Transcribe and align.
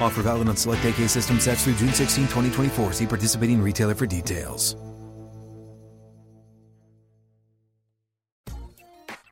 Offer 0.00 0.22
valid 0.22 0.48
on 0.48 0.56
select 0.56 0.84
AK 0.84 1.08
system 1.08 1.40
sets 1.40 1.64
through 1.64 1.74
June 1.74 1.92
16, 1.92 2.24
2024. 2.24 2.92
See 2.92 3.06
participating 3.06 3.62
retailer 3.62 3.94
for 3.94 4.06
details. 4.06 4.76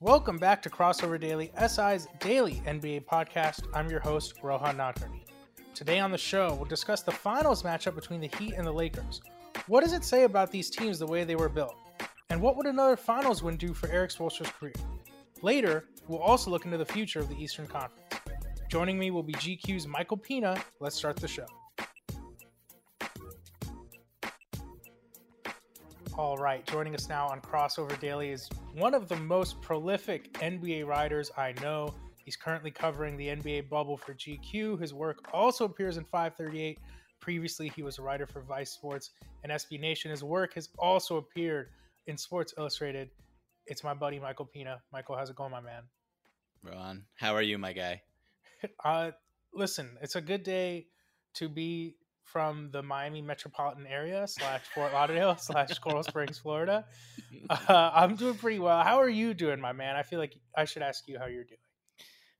Welcome 0.00 0.36
back 0.36 0.60
to 0.60 0.68
Crossover 0.68 1.18
Daily, 1.18 1.50
SI's 1.56 2.06
daily 2.20 2.62
NBA 2.66 3.06
podcast. 3.06 3.62
I'm 3.72 3.88
your 3.88 4.00
host, 4.00 4.34
Rohan 4.42 4.76
Nadkarni. 4.76 5.22
Today 5.74 5.98
on 5.98 6.10
the 6.10 6.18
show, 6.18 6.54
we'll 6.54 6.66
discuss 6.66 7.02
the 7.02 7.10
finals 7.10 7.62
matchup 7.62 7.94
between 7.94 8.20
the 8.20 8.30
Heat 8.38 8.52
and 8.54 8.66
the 8.66 8.72
Lakers. 8.72 9.22
What 9.66 9.82
does 9.82 9.94
it 9.94 10.04
say 10.04 10.24
about 10.24 10.50
these 10.50 10.68
teams 10.68 10.98
the 10.98 11.06
way 11.06 11.24
they 11.24 11.36
were 11.36 11.48
built? 11.48 11.74
And 12.28 12.38
what 12.40 12.56
would 12.56 12.66
another 12.66 12.96
finals 12.96 13.42
win 13.42 13.56
do 13.56 13.72
for 13.72 13.88
Erik 13.88 14.10
Spoelstra's 14.10 14.50
career? 14.50 14.74
Later, 15.40 15.86
we'll 16.06 16.20
also 16.20 16.50
look 16.50 16.66
into 16.66 16.76
the 16.76 16.84
future 16.84 17.20
of 17.20 17.30
the 17.30 17.42
Eastern 17.42 17.66
Conference. 17.66 18.13
Joining 18.74 18.98
me 18.98 19.12
will 19.12 19.22
be 19.22 19.34
GQ's 19.34 19.86
Michael 19.86 20.16
Pina. 20.16 20.60
Let's 20.80 20.96
start 20.96 21.14
the 21.14 21.28
show. 21.28 21.46
All 26.18 26.36
right, 26.36 26.66
joining 26.66 26.92
us 26.92 27.08
now 27.08 27.28
on 27.28 27.40
Crossover 27.40 27.96
Daily 28.00 28.30
is 28.30 28.48
one 28.74 28.92
of 28.92 29.08
the 29.08 29.14
most 29.14 29.62
prolific 29.62 30.32
NBA 30.40 30.86
writers 30.86 31.30
I 31.38 31.54
know. 31.62 31.94
He's 32.16 32.34
currently 32.34 32.72
covering 32.72 33.16
the 33.16 33.28
NBA 33.28 33.68
bubble 33.68 33.96
for 33.96 34.12
GQ. 34.12 34.80
His 34.80 34.92
work 34.92 35.18
also 35.32 35.66
appears 35.66 35.96
in 35.96 36.02
538. 36.06 36.76
Previously, 37.20 37.68
he 37.76 37.84
was 37.84 38.00
a 38.00 38.02
writer 38.02 38.26
for 38.26 38.40
Vice 38.40 38.72
Sports 38.72 39.12
and 39.44 39.52
SB 39.52 39.78
Nation. 39.78 40.10
His 40.10 40.24
work 40.24 40.54
has 40.54 40.70
also 40.80 41.18
appeared 41.18 41.68
in 42.08 42.18
Sports 42.18 42.54
Illustrated. 42.58 43.08
It's 43.68 43.84
my 43.84 43.94
buddy 43.94 44.18
Michael 44.18 44.46
Pina. 44.46 44.82
Michael, 44.92 45.16
how's 45.16 45.30
it 45.30 45.36
going, 45.36 45.52
my 45.52 45.60
man? 45.60 45.84
Ron, 46.64 47.04
how 47.14 47.36
are 47.36 47.42
you, 47.42 47.56
my 47.56 47.72
guy? 47.72 48.02
Uh, 48.84 49.10
listen, 49.52 49.96
it's 50.02 50.16
a 50.16 50.20
good 50.20 50.42
day 50.42 50.86
to 51.34 51.48
be 51.48 51.96
from 52.24 52.70
the 52.72 52.82
Miami 52.82 53.22
metropolitan 53.22 53.86
area 53.86 54.26
slash 54.26 54.62
Fort 54.74 54.92
Lauderdale 54.92 55.36
slash 55.38 55.78
Coral 55.78 56.02
Springs, 56.02 56.38
Florida. 56.38 56.84
Uh, 57.50 57.90
I'm 57.92 58.16
doing 58.16 58.36
pretty 58.36 58.58
well. 58.58 58.82
How 58.82 58.96
are 58.96 59.08
you 59.08 59.34
doing, 59.34 59.60
my 59.60 59.72
man? 59.72 59.96
I 59.96 60.02
feel 60.02 60.18
like 60.18 60.34
I 60.56 60.64
should 60.64 60.80
ask 60.80 61.06
you 61.06 61.18
how 61.18 61.26
you're 61.26 61.44
doing. 61.44 61.58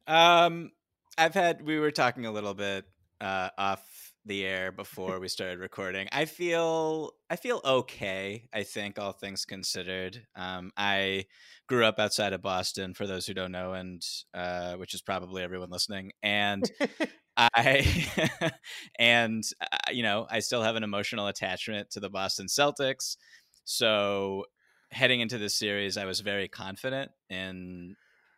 Um, 0.07 0.71
I've 1.19 1.34
had 1.34 1.61
we 1.61 1.79
were 1.79 1.91
talking 1.91 2.25
a 2.25 2.33
little 2.33 2.55
bit 2.55 2.87
uh, 3.21 3.51
off 3.59 3.83
the 4.27 4.45
air 4.45 4.73
before 4.73 5.21
we 5.21 5.29
started 5.29 5.59
recording. 5.59 6.09
I 6.12 6.25
feel 6.25 7.12
I 7.31 7.37
feel 7.37 7.61
okay. 7.65 8.49
I 8.53 8.62
think 8.62 8.99
all 8.99 9.12
things 9.12 9.45
considered. 9.45 10.27
Um, 10.37 10.71
I 10.77 11.27
grew 11.69 11.85
up 11.85 11.99
outside 11.99 12.33
of 12.33 12.43
Boston, 12.43 12.95
for 12.95 13.07
those 13.07 13.27
who 13.27 13.34
don't 13.34 13.53
know, 13.53 13.73
and 13.73 14.03
uh, 14.33 14.75
which 14.75 14.95
is 14.95 15.03
probably 15.03 15.43
everyone 15.43 15.71
listening. 15.71 16.13
And 16.23 16.71
I 17.37 18.53
and 18.99 19.43
uh, 19.61 19.91
you 19.93 20.03
know 20.03 20.27
I 20.31 20.41
still 20.41 20.63
have 20.63 20.77
an 20.77 20.84
emotional 20.84 21.27
attachment 21.27 21.91
to 21.91 22.01
the 22.01 22.11
Boston 22.11 22.47
Celtics. 22.47 23.17
So 23.65 24.45
heading 24.91 25.21
into 25.21 25.39
this 25.39 25.57
series, 25.57 25.97
I 25.97 26.05
was 26.05 26.21
very 26.21 26.49
confident 26.49 27.11
in 27.29 27.97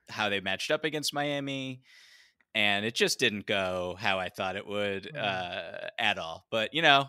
how 0.09 0.29
they 0.29 0.41
matched 0.41 0.71
up 0.71 0.85
against 0.85 1.13
Miami 1.13 1.83
and 2.56 2.87
it 2.87 2.94
just 2.94 3.19
didn't 3.19 3.44
go 3.44 3.97
how 4.00 4.19
I 4.19 4.31
thought 4.31 4.56
it 4.56 4.67
would 4.67 5.12
mm. 5.15 5.22
uh, 5.22 5.89
at 5.99 6.19
all. 6.19 6.47
But 6.50 6.72
you 6.72 6.81
know, 6.81 7.05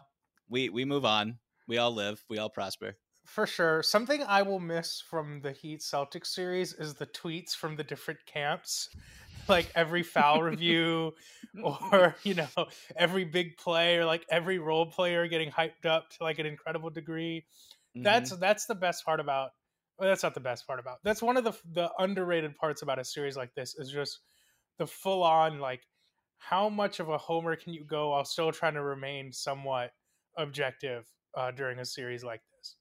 we 0.49 0.69
we 0.69 0.83
move 0.83 1.05
on. 1.05 1.39
We 1.67 1.77
all 1.77 1.93
live. 1.93 2.23
We 2.29 2.37
all 2.37 2.49
prosper. 2.49 2.97
For 3.25 3.47
sure. 3.47 3.81
Something 3.81 4.23
I 4.23 4.41
will 4.41 4.59
miss 4.59 5.01
from 5.01 5.41
the 5.41 5.51
Heat 5.51 5.79
Celtics 5.79 6.27
series 6.27 6.73
is 6.73 6.93
the 6.93 7.07
tweets 7.07 7.55
from 7.55 7.75
the 7.75 7.83
different 7.83 8.19
camps. 8.25 8.89
Like 9.47 9.71
every 9.75 10.03
foul 10.03 10.43
review, 10.43 11.13
or 11.63 12.15
you 12.23 12.33
know, 12.33 12.47
every 12.97 13.23
big 13.23 13.55
play, 13.55 13.95
or 13.95 14.05
like 14.05 14.25
every 14.29 14.59
role 14.59 14.85
player 14.85 15.27
getting 15.27 15.49
hyped 15.49 15.85
up 15.85 16.09
to 16.09 16.23
like 16.23 16.39
an 16.39 16.45
incredible 16.45 16.89
degree. 16.89 17.45
Mm-hmm. 17.95 18.03
That's 18.03 18.35
that's 18.35 18.65
the 18.65 18.75
best 18.75 19.05
part 19.05 19.21
about. 19.21 19.51
Well, 19.97 20.09
that's 20.09 20.23
not 20.23 20.33
the 20.33 20.41
best 20.41 20.67
part 20.67 20.81
about. 20.81 20.97
That's 21.03 21.21
one 21.21 21.37
of 21.37 21.45
the 21.45 21.53
the 21.71 21.89
underrated 21.97 22.57
parts 22.57 22.81
about 22.81 22.99
a 22.99 23.05
series 23.05 23.37
like 23.37 23.55
this 23.55 23.75
is 23.77 23.89
just 23.89 24.19
the 24.77 24.87
full 24.87 25.23
on 25.23 25.59
like 25.59 25.81
how 26.37 26.69
much 26.69 26.99
of 26.99 27.09
a 27.09 27.17
homer 27.17 27.55
can 27.55 27.73
you 27.73 27.83
go 27.83 28.11
while 28.11 28.25
still 28.25 28.51
trying 28.51 28.75
to 28.75 28.83
remain 28.83 29.31
somewhat 29.31 29.91
objective 30.37 31.05
uh, 31.35 31.51
during 31.51 31.79
a 31.79 31.85
series 31.85 32.23
like 32.23 32.41
this? 32.57 32.75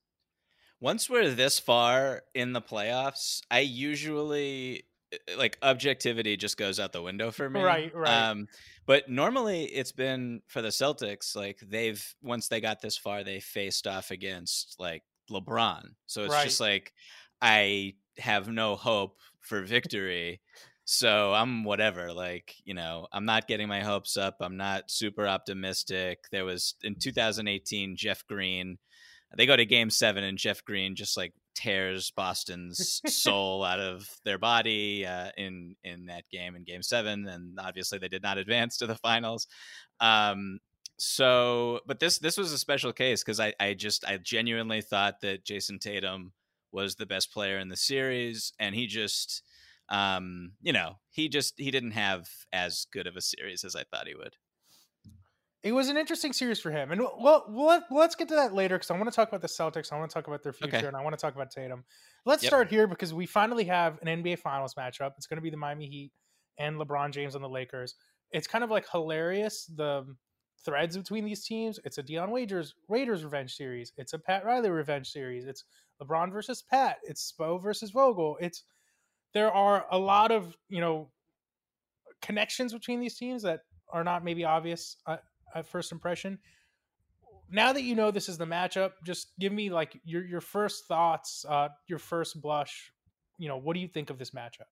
Once 0.81 1.09
we're 1.09 1.31
this 1.31 1.59
far 1.59 2.23
in 2.35 2.53
the 2.53 2.61
playoffs, 2.61 3.41
I 3.51 3.61
usually 3.61 4.85
eh, 5.11 5.17
eh, 5.29 5.37
like 5.37 5.59
objectivity 5.63 6.37
just 6.37 6.59
goes 6.59 6.79
out 6.79 6.93
the 6.93 7.03
window 7.03 7.31
for 7.31 7.49
me. 7.49 7.63
Right, 7.63 7.95
right. 7.95 8.29
Um, 8.31 8.47
but 8.85 9.09
normally 9.09 9.65
it's 9.65 9.93
been 9.93 10.43
for 10.47 10.61
the 10.61 10.69
Celtics, 10.69 11.35
like 11.35 11.61
they've 11.67 12.05
once 12.23 12.49
they 12.49 12.61
got 12.61 12.83
this 12.83 12.97
far, 12.99 13.25
they 13.25 13.41
faced 13.41 13.87
off 13.87 14.11
against 14.11 14.77
like 14.79 15.03
LeBron. 15.31 15.83
So 16.07 16.25
it's 16.25 16.35
right. 16.35 16.45
just 16.45 16.61
like 16.61 16.93
I 17.41 17.95
have 18.19 18.49
no 18.49 18.77
hope 18.77 19.19
for 19.41 19.63
victory. 19.63 20.41
So 20.89 21.35
I'm 21.35 21.65
whatever. 21.65 22.13
Like, 22.13 22.55
you 22.65 22.73
know, 22.73 23.09
I'm 23.13 23.25
not 23.25 23.49
getting 23.49 23.67
my 23.67 23.81
hopes 23.81 24.17
up. 24.17 24.37
I'm 24.41 24.57
not 24.57 24.89
super 24.89 25.27
optimistic. 25.27 26.21
There 26.31 26.45
was 26.45 26.77
in 26.85 26.95
2018, 26.95 27.97
Jeff 27.97 28.25
Green. 28.27 28.79
They 29.37 29.47
go 29.47 29.57
to 29.57 29.67
game 29.67 29.91
seven, 29.91 30.23
and 30.23 30.39
Jeff 30.39 30.65
Green 30.65 30.95
just 30.95 31.17
like 31.17 31.35
tears 31.57 32.13
Boston's 32.13 33.01
soul 33.09 33.65
out 33.65 33.81
of 33.81 34.09
their 34.25 34.39
body 34.39 35.05
uh, 35.05 35.31
in 35.37 35.75
in 35.83 36.07
that 36.07 36.23
game 36.31 36.55
in 36.55 36.63
Game 36.63 36.83
Seven, 36.83 37.27
and 37.27 37.59
obviously 37.59 37.99
they 37.99 38.09
did 38.09 38.23
not 38.23 38.39
advance 38.39 38.77
to 38.77 38.87
the 38.87 38.95
finals. 38.95 39.49
Um, 39.99 40.61
so, 40.99 41.81
but 41.85 41.99
this 41.99 42.19
this 42.19 42.39
was 42.39 42.53
a 42.53 42.59
special 42.59 42.93
case 42.93 43.25
because 43.25 43.41
I 43.41 43.55
I 43.59 43.75
just 43.75 44.05
I 44.07 44.19
genuinely 44.19 44.83
thought 44.83 45.21
that 45.23 45.45
Jayson 45.45 45.81
Tatum 45.81 46.33
was 46.71 46.95
the 46.95 47.07
best 47.07 47.33
player 47.33 47.59
in 47.59 47.69
the 47.69 47.77
series, 47.77 48.53
and 48.61 48.73
he 48.73 48.87
just 48.87 49.43
um, 49.89 50.53
you 50.63 50.73
know, 50.73 50.97
he 51.11 51.29
just 51.29 51.55
he 51.57 51.71
didn't 51.71 51.93
have 51.93 52.29
as 52.53 52.87
good 52.93 53.07
of 53.07 53.17
a 53.17 53.21
series 53.21 53.65
as 53.65 53.77
I 53.77 53.85
thought 53.85 54.09
he 54.09 54.15
would. 54.15 54.37
it 55.63 55.73
was 55.73 55.89
an 55.89 55.97
interesting 55.97 56.33
series 56.33 56.61
for 56.61 56.71
him. 56.71 56.93
And 56.93 57.01
well, 57.01 57.47
well 57.49 57.85
let's 57.91 58.15
get 58.15 58.29
to 58.29 58.35
that 58.35 58.55
later 58.55 58.77
because 58.77 58.91
I 58.91 58.95
want 58.95 59.11
to 59.11 59.15
talk 59.15 59.29
about 59.29 59.43
the 59.43 59.49
Celtics. 59.49 59.93
I 59.93 59.99
want 59.99 60.11
to 60.11 60.15
talk 60.15 60.27
about 60.27 60.43
their 60.43 60.53
future, 60.53 60.77
okay. 60.77 60.87
and 60.87 60.97
I 60.97 61.03
want 61.03 61.17
to 61.17 61.21
talk 61.21 61.35
about 61.35 61.51
Tatum. 61.51 61.85
Let's 62.25 62.43
yep. 62.43 62.51
start 62.51 62.69
here 62.69 62.87
because 62.87 63.15
we 63.15 63.27
finally 63.27 63.65
have 63.65 63.99
an 64.03 64.23
NBA 64.23 64.41
Finals 64.41 64.75
matchup. 64.75 65.13
It's 65.17 65.27
going 65.27 65.39
to 65.39 65.43
be 65.43 65.51
the 65.51 65.57
Miami 65.57 65.87
Heat 65.87 66.13
and 66.59 66.77
LeBron 66.77 67.13
James 67.13 67.37
on 67.37 67.43
the 67.43 67.49
Lakers. 67.49 67.95
It's 68.33 68.47
kind 68.47 68.65
of 68.65 68.71
like 68.71 68.91
hilarious 68.91 69.67
the 69.67 70.05
threads 70.65 70.97
between 70.97 71.25
these 71.25 71.45
teams. 71.45 71.79
It's 71.85 71.99
a 71.99 72.03
Dion 72.03 72.31
Waiters 72.31 72.75
Raiders 72.89 73.23
revenge 73.23 73.55
series. 73.55 73.93
It's 73.97 74.13
a 74.13 74.19
Pat 74.19 74.45
Riley 74.45 74.71
revenge 74.71 75.11
series. 75.11 75.47
It's 75.47 75.65
LeBron 76.03 76.33
versus 76.33 76.63
Pat. 76.63 76.99
It's 77.05 77.33
Spo 77.33 77.63
versus 77.63 77.93
Vogel. 77.93 78.37
It's 78.41 78.65
there 79.37 79.53
are 79.53 79.85
a 79.91 79.99
lot 79.99 80.33
of 80.33 80.57
you 80.71 80.81
know 80.81 81.11
connections 82.23 82.73
between 82.73 83.01
these 83.01 83.19
teams 83.19 83.43
that 83.43 83.61
are 83.93 84.03
not 84.03 84.25
maybe 84.25 84.47
obvious 84.47 84.97
at, 85.07 85.23
at 85.55 85.69
first 85.69 85.93
impression. 85.93 86.39
Now 87.51 87.75
that 87.75 87.83
you 87.83 87.95
know 87.95 88.11
this 88.11 88.31
is 88.31 88.39
the 88.39 88.47
matchup, 88.47 88.93
just 89.05 89.33
give 89.39 89.53
me 89.53 89.69
like 89.69 90.01
your 90.05 90.25
your 90.25 90.41
first 90.41 90.87
thoughts, 90.87 91.45
uh, 91.47 91.69
your 91.87 91.99
first 91.99 92.41
blush. 92.41 92.91
You 93.37 93.49
know, 93.49 93.59
what 93.59 93.75
do 93.75 93.81
you 93.81 93.89
think 93.89 94.09
of 94.09 94.19
this 94.19 94.31
matchup? 94.31 94.71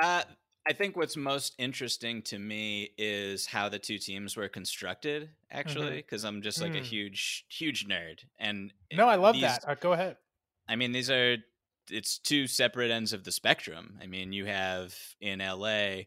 Uh, 0.00 0.24
I 0.66 0.74
think 0.74 0.98
what's 0.98 1.16
most 1.16 1.54
interesting 1.58 2.20
to 2.22 2.38
me 2.38 2.90
is 2.98 3.46
how 3.46 3.70
the 3.70 3.78
two 3.78 3.96
teams 3.96 4.36
were 4.36 4.48
constructed, 4.50 5.30
actually, 5.50 5.96
because 5.96 6.24
mm-hmm. 6.24 6.36
I'm 6.36 6.42
just 6.42 6.60
like 6.60 6.72
mm. 6.72 6.80
a 6.80 6.84
huge, 6.84 7.46
huge 7.48 7.86
nerd. 7.88 8.18
And 8.38 8.72
no, 8.92 9.08
I 9.08 9.16
love 9.16 9.34
these, 9.34 9.42
that. 9.42 9.64
Uh, 9.66 9.76
go 9.80 9.94
ahead. 9.94 10.16
I 10.68 10.76
mean, 10.76 10.92
these 10.92 11.10
are 11.10 11.36
it's 11.90 12.18
two 12.18 12.46
separate 12.46 12.90
ends 12.90 13.12
of 13.12 13.24
the 13.24 13.32
spectrum. 13.32 13.98
I 14.02 14.06
mean, 14.06 14.32
you 14.32 14.46
have 14.46 14.94
in 15.20 15.40
LA, 15.40 16.04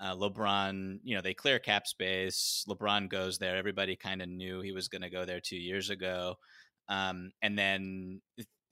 uh, 0.00 0.14
LeBron. 0.16 0.98
You 1.02 1.16
know, 1.16 1.22
they 1.22 1.34
clear 1.34 1.58
cap 1.58 1.86
space. 1.86 2.64
LeBron 2.68 3.08
goes 3.08 3.38
there. 3.38 3.56
Everybody 3.56 3.96
kind 3.96 4.22
of 4.22 4.28
knew 4.28 4.60
he 4.60 4.72
was 4.72 4.88
going 4.88 5.02
to 5.02 5.10
go 5.10 5.24
there 5.24 5.40
two 5.40 5.56
years 5.56 5.90
ago, 5.90 6.36
um, 6.88 7.32
and 7.42 7.58
then 7.58 8.20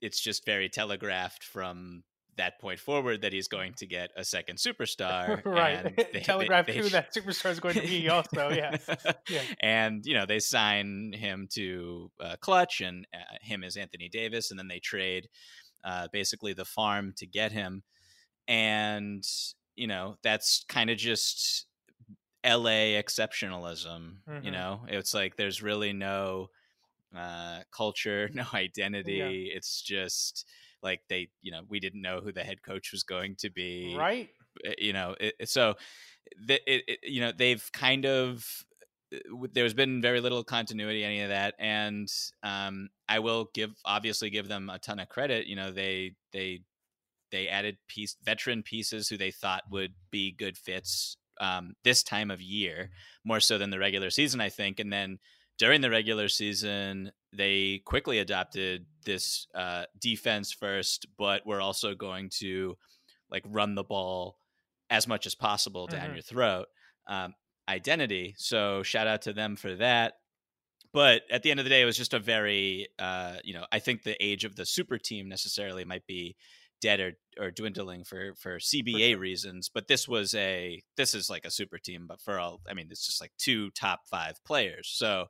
it's 0.01 0.19
just 0.19 0.45
very 0.45 0.69
telegraphed 0.69 1.43
from 1.43 2.03
that 2.37 2.59
point 2.59 2.79
forward 2.79 3.21
that 3.21 3.33
he's 3.33 3.47
going 3.47 3.73
to 3.73 3.85
get 3.85 4.09
a 4.15 4.23
second 4.23 4.57
superstar. 4.57 5.43
right. 5.45 5.93
They, 6.13 6.19
Telegraph 6.21 6.65
they, 6.65 6.73
they, 6.73 6.79
who 6.79 6.89
that 6.89 7.13
superstar 7.15 7.51
is 7.51 7.59
going 7.59 7.75
to 7.75 7.81
be 7.81 8.09
also. 8.09 8.49
Yeah. 8.49 8.77
yeah. 9.29 9.41
And, 9.61 10.05
you 10.05 10.13
know, 10.13 10.25
they 10.25 10.39
sign 10.39 11.13
him 11.13 11.47
to 11.53 12.11
uh, 12.19 12.35
Klutch 12.41 12.81
and 12.81 13.07
uh, 13.13 13.37
him 13.41 13.63
as 13.63 13.77
Anthony 13.77 14.09
Davis. 14.09 14.49
And 14.49 14.59
then 14.59 14.67
they 14.67 14.79
trade 14.79 15.27
uh, 15.83 16.07
basically 16.11 16.53
the 16.53 16.65
farm 16.65 17.13
to 17.17 17.25
get 17.25 17.51
him. 17.51 17.83
And, 18.47 19.25
you 19.75 19.87
know, 19.87 20.17
that's 20.23 20.65
kind 20.67 20.89
of 20.89 20.97
just 20.97 21.65
LA 22.45 22.97
exceptionalism. 22.99 24.15
Mm-hmm. 24.29 24.45
You 24.45 24.51
know, 24.51 24.81
it's 24.87 25.13
like 25.13 25.35
there's 25.35 25.61
really 25.61 25.93
no 25.93 26.49
uh, 27.15 27.59
culture, 27.71 28.29
no 28.33 28.45
identity. 28.53 29.13
Yeah. 29.13 29.55
It's 29.55 29.81
just 29.81 30.45
like 30.83 31.01
they 31.09 31.29
you 31.41 31.51
know 31.51 31.61
we 31.69 31.79
didn't 31.79 32.01
know 32.01 32.19
who 32.23 32.31
the 32.31 32.43
head 32.43 32.61
coach 32.63 32.91
was 32.91 33.03
going 33.03 33.35
to 33.35 33.49
be 33.49 33.95
right 33.97 34.29
eh, 34.65 34.73
you 34.77 34.93
know 34.93 35.15
it, 35.19 35.47
so 35.47 35.75
the, 36.45 36.55
it, 36.71 36.83
it, 36.87 36.99
you 37.03 37.21
know 37.21 37.31
they've 37.31 37.69
kind 37.71 38.05
of 38.05 38.65
there's 39.53 39.73
been 39.73 40.01
very 40.01 40.21
little 40.21 40.43
continuity 40.43 41.03
any 41.03 41.21
of 41.21 41.29
that 41.29 41.53
and 41.59 42.09
um, 42.43 42.89
i 43.09 43.19
will 43.19 43.49
give 43.53 43.71
obviously 43.85 44.29
give 44.29 44.47
them 44.47 44.69
a 44.69 44.79
ton 44.79 44.99
of 44.99 45.09
credit 45.09 45.47
you 45.47 45.55
know 45.55 45.71
they 45.71 46.13
they 46.31 46.61
they 47.31 47.47
added 47.47 47.77
piece 47.87 48.15
veteran 48.23 48.63
pieces 48.63 49.07
who 49.07 49.17
they 49.17 49.31
thought 49.31 49.63
would 49.69 49.93
be 50.11 50.31
good 50.31 50.57
fits 50.57 51.17
um, 51.39 51.73
this 51.83 52.03
time 52.03 52.29
of 52.29 52.41
year 52.41 52.91
more 53.23 53.39
so 53.39 53.57
than 53.57 53.69
the 53.69 53.79
regular 53.79 54.09
season 54.09 54.39
i 54.39 54.49
think 54.49 54.79
and 54.79 54.91
then 54.91 55.19
during 55.61 55.81
the 55.81 55.91
regular 55.91 56.27
season, 56.27 57.11
they 57.31 57.83
quickly 57.85 58.17
adopted 58.17 58.83
this 59.05 59.45
uh, 59.53 59.83
defense 59.99 60.51
first, 60.51 61.05
but 61.19 61.45
we're 61.45 61.61
also 61.61 61.93
going 61.93 62.31
to 62.39 62.75
like 63.29 63.43
run 63.47 63.75
the 63.75 63.83
ball 63.83 64.37
as 64.89 65.07
much 65.07 65.27
as 65.27 65.35
possible 65.35 65.85
down 65.85 66.05
mm-hmm. 66.05 66.13
your 66.13 66.23
throat. 66.23 66.65
Um, 67.07 67.35
identity. 67.71 68.35
So 68.37 68.83
shout 68.83 69.07
out 69.07 69.23
to 69.23 69.33
them 69.33 69.55
for 69.55 69.75
that. 69.75 70.13
But 70.93 71.23
at 71.31 71.41
the 71.41 71.51
end 71.51 71.59
of 71.59 71.63
the 71.63 71.69
day, 71.69 71.81
it 71.81 71.85
was 71.85 71.97
just 71.97 72.13
a 72.13 72.19
very, 72.19 72.87
uh, 72.99 73.37
you 73.43 73.53
know, 73.53 73.65
I 73.71 73.79
think 73.79 74.03
the 74.03 74.21
age 74.23 74.43
of 74.43 74.55
the 74.55 74.65
super 74.65 74.97
team 74.97 75.29
necessarily 75.29 75.85
might 75.85 76.05
be 76.05 76.35
dead 76.81 76.99
or, 76.99 77.13
or 77.39 77.51
dwindling 77.51 78.03
for 78.03 78.33
for 78.35 78.57
CBA 78.57 78.91
for 78.91 78.99
sure. 78.99 79.19
reasons. 79.19 79.69
But 79.73 79.87
this 79.87 80.07
was 80.07 80.35
a 80.35 80.83
this 80.97 81.15
is 81.15 81.29
like 81.29 81.45
a 81.45 81.51
super 81.51 81.77
team, 81.77 82.07
but 82.07 82.19
for 82.19 82.39
all 82.39 82.59
I 82.69 82.73
mean, 82.73 82.87
it's 82.91 83.05
just 83.05 83.21
like 83.21 83.31
two 83.37 83.69
top 83.71 84.01
five 84.05 84.43
players. 84.43 84.91
So 84.93 85.27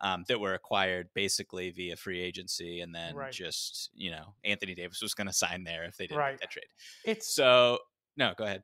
um, 0.00 0.24
that 0.28 0.40
were 0.40 0.54
acquired 0.54 1.08
basically 1.14 1.70
via 1.70 1.96
free 1.96 2.20
agency, 2.20 2.80
and 2.80 2.94
then 2.94 3.16
right. 3.16 3.32
just 3.32 3.90
you 3.94 4.10
know 4.10 4.34
Anthony 4.44 4.74
Davis 4.74 5.02
was 5.02 5.14
going 5.14 5.26
to 5.26 5.32
sign 5.32 5.64
there 5.64 5.84
if 5.84 5.96
they 5.96 6.06
didn't 6.06 6.18
right. 6.18 6.32
make 6.32 6.40
that 6.40 6.50
trade. 6.50 6.66
It's 7.04 7.34
so 7.34 7.78
no, 8.16 8.32
go 8.36 8.44
ahead. 8.44 8.62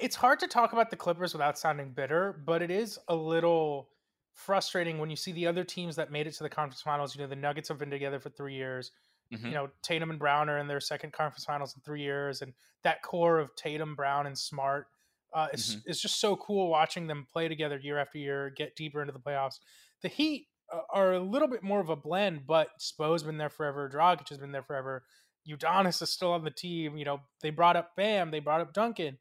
It's 0.00 0.16
hard 0.16 0.40
to 0.40 0.46
talk 0.46 0.72
about 0.72 0.90
the 0.90 0.96
Clippers 0.96 1.32
without 1.32 1.58
sounding 1.58 1.90
bitter, 1.90 2.42
but 2.44 2.62
it 2.62 2.70
is 2.70 2.98
a 3.08 3.14
little 3.14 3.88
frustrating 4.34 4.98
when 4.98 5.10
you 5.10 5.16
see 5.16 5.32
the 5.32 5.46
other 5.46 5.64
teams 5.64 5.96
that 5.96 6.10
made 6.10 6.26
it 6.26 6.34
to 6.34 6.42
the 6.42 6.48
conference 6.48 6.82
finals. 6.82 7.14
You 7.14 7.22
know, 7.22 7.28
the 7.28 7.36
Nuggets 7.36 7.68
have 7.68 7.78
been 7.78 7.90
together 7.90 8.18
for 8.18 8.30
three 8.30 8.54
years. 8.54 8.90
Mm-hmm. 9.32 9.46
You 9.46 9.52
know, 9.52 9.70
Tatum 9.82 10.10
and 10.10 10.18
Brown 10.18 10.48
are 10.48 10.58
in 10.58 10.66
their 10.66 10.80
second 10.80 11.12
conference 11.12 11.44
finals 11.44 11.74
in 11.74 11.82
three 11.82 12.02
years, 12.02 12.42
and 12.42 12.52
that 12.84 13.02
core 13.02 13.38
of 13.38 13.54
Tatum, 13.56 13.94
Brown, 13.94 14.26
and 14.26 14.36
Smart 14.36 14.88
uh, 15.32 15.48
is 15.52 15.76
mm-hmm. 15.76 15.90
is 15.90 16.00
just 16.00 16.20
so 16.20 16.36
cool 16.36 16.68
watching 16.68 17.06
them 17.06 17.26
play 17.32 17.48
together 17.48 17.78
year 17.78 17.98
after 17.98 18.18
year, 18.18 18.50
get 18.50 18.76
deeper 18.76 19.00
into 19.00 19.12
the 19.12 19.18
playoffs. 19.18 19.58
The 20.02 20.08
Heat 20.08 20.48
uh, 20.72 20.80
are 20.90 21.14
a 21.14 21.20
little 21.20 21.48
bit 21.48 21.62
more 21.62 21.80
of 21.80 21.88
a 21.88 21.96
blend, 21.96 22.46
but 22.46 22.68
Spo's 22.78 23.22
been 23.22 23.38
there 23.38 23.48
forever, 23.48 23.90
Dragic 23.92 24.28
has 24.28 24.38
been 24.38 24.52
there 24.52 24.62
forever. 24.62 25.04
Udonis 25.48 26.02
is 26.02 26.10
still 26.10 26.32
on 26.32 26.44
the 26.44 26.50
team. 26.50 26.96
You 26.96 27.04
know, 27.04 27.20
they 27.40 27.50
brought 27.50 27.76
up 27.76 27.96
Bam, 27.96 28.30
they 28.30 28.40
brought 28.40 28.60
up 28.60 28.72
Duncan. 28.72 29.18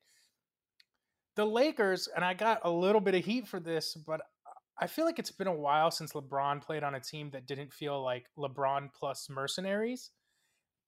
The 1.35 1.45
Lakers, 1.45 2.07
and 2.13 2.25
I 2.25 2.33
got 2.33 2.61
a 2.63 2.71
little 2.71 3.01
bit 3.01 3.15
of 3.15 3.23
heat 3.23 3.47
for 3.47 3.59
this, 3.59 3.95
but 3.95 4.21
I 4.79 4.87
feel 4.87 5.05
like 5.05 5.19
it's 5.19 5.31
been 5.31 5.47
a 5.47 5.55
while 5.55 5.91
since 5.91 6.13
LeBron 6.13 6.61
played 6.61 6.83
on 6.83 6.95
a 6.95 6.99
team 6.99 7.29
that 7.31 7.45
didn't 7.45 7.71
feel 7.71 8.03
like 8.03 8.25
LeBron 8.37 8.89
plus 8.93 9.27
mercenaries. 9.29 10.11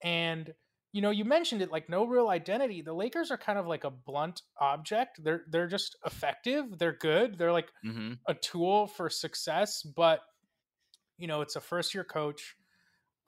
And 0.03 0.53
you 0.93 1.01
know, 1.01 1.09
you 1.09 1.25
mentioned 1.25 1.63
it 1.63 1.71
like 1.71 1.89
no 1.89 2.05
real 2.05 2.29
identity. 2.29 2.83
The 2.83 2.93
Lakers 2.93 3.31
are 3.31 3.37
kind 3.37 3.57
of 3.57 3.65
like 3.65 3.83
a 3.83 3.89
blunt 3.89 4.43
object. 4.59 5.23
They're 5.23 5.43
they're 5.49 5.67
just 5.67 5.97
effective. 6.05 6.77
They're 6.77 6.97
good. 6.99 7.37
They're 7.37 7.51
like 7.51 7.69
mm-hmm. 7.83 8.13
a 8.27 8.35
tool 8.35 8.87
for 8.87 9.09
success, 9.09 9.81
but 9.81 10.21
you 11.17 11.27
know, 11.27 11.41
it's 11.41 11.55
a 11.55 11.61
first 11.61 11.95
year 11.95 12.03
coach. 12.03 12.55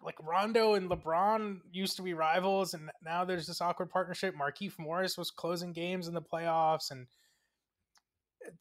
Like 0.05 0.15
Rondo 0.23 0.75
and 0.75 0.89
LeBron 0.89 1.61
used 1.71 1.95
to 1.97 2.03
be 2.03 2.13
rivals, 2.13 2.75
and 2.75 2.91
now 3.03 3.25
there's 3.25 3.47
this 3.47 3.59
awkward 3.59 3.89
partnership. 3.89 4.35
Markieff 4.35 4.77
Morris 4.77 5.17
was 5.17 5.31
closing 5.31 5.73
games 5.73 6.07
in 6.07 6.13
the 6.13 6.21
playoffs, 6.21 6.91
and 6.91 7.07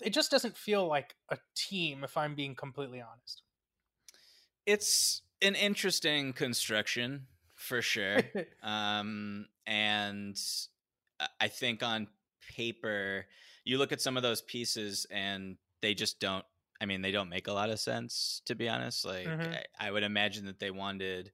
it 0.03 0.13
just 0.13 0.31
doesn't 0.31 0.57
feel 0.57 0.87
like 0.87 1.15
a 1.31 1.39
team 1.55 2.05
if 2.05 2.17
i'm 2.17 2.35
being 2.35 2.55
completely 2.55 3.01
honest 3.01 3.43
it's 4.67 5.23
an 5.43 5.55
interesting 5.55 6.33
construction 6.33 7.27
for 7.55 7.83
sure 7.83 8.19
um 8.63 9.47
and 9.67 10.39
i 11.41 11.49
think 11.49 11.83
on 11.83 12.07
paper 12.55 13.27
you 13.65 13.79
look 13.79 13.93
at 13.93 14.01
some 14.01 14.17
of 14.17 14.23
those 14.23 14.43
pieces 14.43 15.07
and 15.11 15.57
they 15.81 15.95
just 15.95 16.21
don't 16.21 16.45
i 16.81 16.87
mean 16.87 17.03
they 17.03 17.11
don't 17.11 17.29
make 17.29 17.49
a 17.49 17.53
lot 17.53 17.71
of 17.71 17.81
sense 17.81 18.43
to 18.47 18.55
be 18.55 18.69
honest 18.69 19.05
like 19.05 19.27
mm-hmm. 19.27 19.53
I, 19.53 19.89
I 19.89 19.91
would 19.91 20.03
imagine 20.03 20.47
that 20.47 20.59
they 20.59 20.71
wanted 20.71 21.33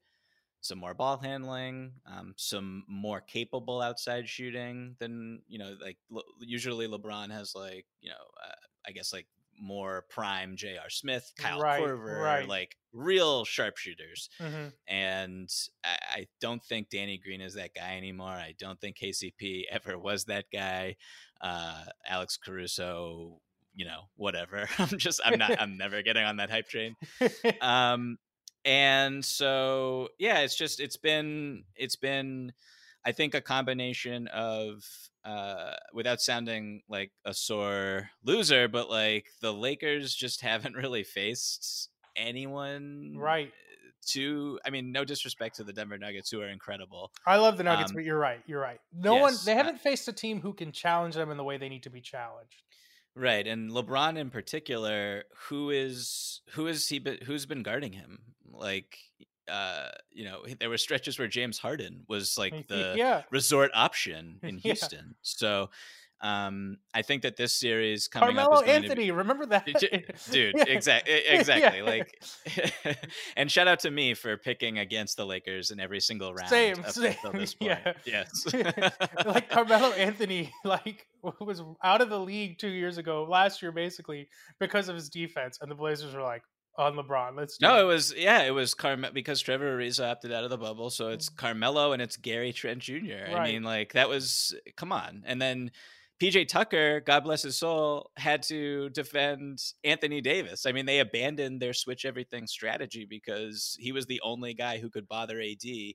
some 0.63 0.79
more 0.79 0.95
ball 0.95 1.17
handling, 1.17 1.93
um, 2.07 2.35
some 2.37 2.85
more 2.87 3.21
capable 3.21 3.81
outside 3.81 4.29
shooting 4.29 4.97
than 4.99 5.41
you 5.49 5.59
know. 5.59 5.75
Like 5.81 5.97
usually, 6.39 6.87
LeBron 6.87 7.31
has 7.31 7.55
like 7.55 7.87
you 8.01 8.11
know, 8.11 8.17
uh, 8.17 8.55
I 8.87 8.93
guess 8.93 9.13
like 9.13 9.27
more 9.59 10.07
prime 10.09 10.57
J.R. 10.57 10.89
Smith, 10.89 11.33
Kyle 11.39 11.61
right, 11.61 11.83
Korver, 11.83 12.23
right. 12.23 12.49
like 12.49 12.77
real 12.93 13.45
sharpshooters. 13.45 14.29
Mm-hmm. 14.41 14.69
And 14.89 15.51
I, 15.85 15.99
I, 16.13 16.27
don't 16.41 16.65
think 16.65 16.89
Danny 16.89 17.19
Green 17.19 17.43
is 17.43 17.55
that 17.55 17.75
guy 17.75 17.97
anymore. 17.99 18.31
I 18.31 18.55
don't 18.59 18.81
think 18.81 18.97
KCP 18.97 19.65
ever 19.71 19.99
was 19.99 20.25
that 20.25 20.47
guy. 20.51 20.97
Uh, 21.43 21.85
Alex 22.07 22.39
Caruso, 22.39 23.41
you 23.81 23.87
know, 23.87 24.03
whatever. 24.17 24.69
I'm 24.79 24.99
just, 24.99 25.21
I'm 25.25 25.39
not, 25.39 25.61
I'm 25.61 25.77
never 25.77 26.03
getting 26.03 26.25
on 26.25 26.37
that 26.37 26.51
hype 26.51 26.69
train. 26.69 26.97
Um, 27.61 28.19
and 28.65 29.25
so 29.25 30.09
yeah 30.19 30.41
it's 30.41 30.57
just 30.57 30.81
it's 30.81 30.97
been 30.97 31.65
it's 31.77 31.97
been 31.97 32.53
i 33.05 33.13
think 33.13 33.35
a 33.35 33.41
combination 33.41 34.29
of 34.29 34.85
uh 35.25 35.73
without 35.95 36.21
sounding 36.21 36.83
like 36.89 37.11
a 37.25 37.33
sore 37.33 38.11
loser 38.25 38.69
but 38.69 38.91
like 38.91 39.27
the 39.41 39.53
lakers 39.53 40.15
just 40.15 40.41
haven't 40.43 40.75
really 40.75 41.03
faced 41.03 41.89
anyone 42.17 43.15
right 43.17 43.53
to 44.07 44.59
i 44.65 44.71
mean 44.71 44.93
no 44.93 45.05
disrespect 45.05 45.57
to 45.57 45.65
the 45.65 45.73
denver 45.73 45.99
nuggets 45.99 46.31
who 46.31 46.41
are 46.41 46.49
incredible 46.49 47.11
i 47.27 47.37
love 47.37 47.57
the 47.57 47.63
nuggets 47.63 47.91
um, 47.91 47.97
but 47.97 48.05
you're 48.05 48.19
right 48.19 48.41
you're 48.47 48.61
right 48.61 48.81
no 48.95 49.15
yes, 49.15 49.23
one 49.23 49.35
they 49.45 49.55
haven't 49.55 49.77
uh, 49.77 49.79
faced 49.79 50.09
a 50.09 50.13
team 50.13 50.41
who 50.41 50.53
can 50.53 50.73
challenge 50.73 51.15
them 51.15 51.31
in 51.31 51.37
the 51.37 51.45
way 51.45 51.59
they 51.59 51.69
need 51.69 51.83
to 51.83 51.91
be 51.91 52.01
challenged 52.01 52.63
Right, 53.17 53.47
and 53.47 53.71
LeBron 53.71 54.17
in 54.17 54.31
particular, 54.31 55.25
who 55.49 55.71
is 55.71 56.43
who 56.53 56.67
is 56.69 56.87
he? 56.89 56.99
Been, 57.01 57.19
who's 57.25 57.45
been 57.45 57.63
guarding 57.63 57.93
him? 57.93 58.21
Like, 58.53 58.99
uh, 59.49 59.89
you 60.11 60.25
know, 60.25 60.45
there 60.61 60.71
were 60.71 60.79
stretches 60.79 61.19
where 61.19 61.29
James 61.29 61.59
Harden 61.59 62.05
was 62.09 62.39
like 62.39 62.69
the 62.69 62.95
yeah. 62.97 63.23
resort 63.31 63.71
option 63.75 64.39
in 64.43 64.55
Yeah. 64.63 64.75
Houston. 64.75 65.17
So, 65.23 65.71
um, 66.23 66.77
I 66.93 67.03
think 67.03 67.23
that 67.23 67.37
this 67.37 67.53
series 67.55 68.07
coming 68.09 68.35
Carmelo 68.37 68.57
up 68.59 68.63
is 68.65 68.69
to 68.69 68.73
Anthony, 68.75 69.11
remember 69.11 69.47
that? 69.47 69.65
Dude 70.31 70.55
Yeah. 70.57 70.65
exactly 70.69 71.15
Yeah. 71.25 71.35
exactly 71.39 71.83
like 71.83 72.23
and 73.37 73.51
shout 73.51 73.69
out 73.69 73.81
to 73.81 73.91
me 73.91 74.15
for 74.15 74.37
picking 74.37 74.79
against 74.79 75.17
the 75.17 75.25
lakers 75.25 75.71
in 75.71 75.81
every 75.81 76.01
single 76.01 76.35
round 76.35 76.49
Same, 76.51 76.75
same, 76.89 77.05
until 77.23 77.33
this 77.33 77.55
point 77.55 77.79
yeah. 77.85 77.93
yes 78.05 78.45
like 79.27 79.49
Carmelo 79.51 79.93
Anthony, 79.93 80.53
like 80.65 81.07
was 81.23 81.63
out 81.83 82.01
of 82.01 82.09
the 82.11 82.19
league 82.21 82.59
two 82.59 82.69
years 82.69 82.99
ago, 82.99 83.27
last 83.29 83.63
year 83.63 83.73
basically 83.73 84.29
because 84.59 84.89
of 84.89 84.95
his 84.95 85.09
defense, 85.09 85.59
and 85.61 85.71
the 85.71 85.75
Blazers 85.75 86.15
were 86.15 86.23
like 86.23 86.43
on 86.79 86.95
LeBron. 86.95 87.37
Let's 87.37 87.59
do 87.59 87.67
no 87.67 87.79
it. 87.79 87.83
it 87.83 87.85
was 87.85 88.15
yeah 88.17 88.43
it 88.43 88.53
was 88.53 88.75
Carme- 88.75 89.13
because 89.13 89.41
trevor 89.41 89.77
ariza 89.77 90.11
opted 90.11 90.33
out 90.33 90.45
of 90.45 90.51
the 90.51 90.57
bubble 90.57 90.89
so 90.89 91.09
it's 91.09 91.29
carmelo 91.29 91.93
and 91.93 92.01
it's 92.01 92.17
gary 92.17 92.53
trent 92.53 92.79
jr 92.79 92.95
i 92.95 93.31
Mm. 93.35 93.45
Mean 93.45 93.63
like 93.65 93.93
that 93.95 94.09
was 94.09 94.55
come 94.77 94.93
on 94.93 95.25
and 95.27 95.43
then 95.43 95.73
PJ 96.21 96.49
Tucker, 96.49 97.01
God 97.01 97.25
bless 97.25 97.43
his 97.43 97.57
soul, 97.57 98.11
had 98.17 98.43
to 98.45 98.91
defend 98.91 99.59
Anthony 99.85 100.21
Davis. 100.21 100.67
I 100.67 100.73
mean, 100.73 100.85
they 100.87 100.99
abandoned 100.99 101.61
their 101.63 101.73
switch 101.73 102.05
everything 102.05 102.47
strategy 102.47 103.07
because 103.09 103.77
he 103.81 103.91
was 103.93 104.07
the 104.07 104.21
only 104.23 104.53
guy 104.55 104.79
who 104.79 104.91
could 104.91 105.09
bother 105.09 105.41
AD. 105.41 105.95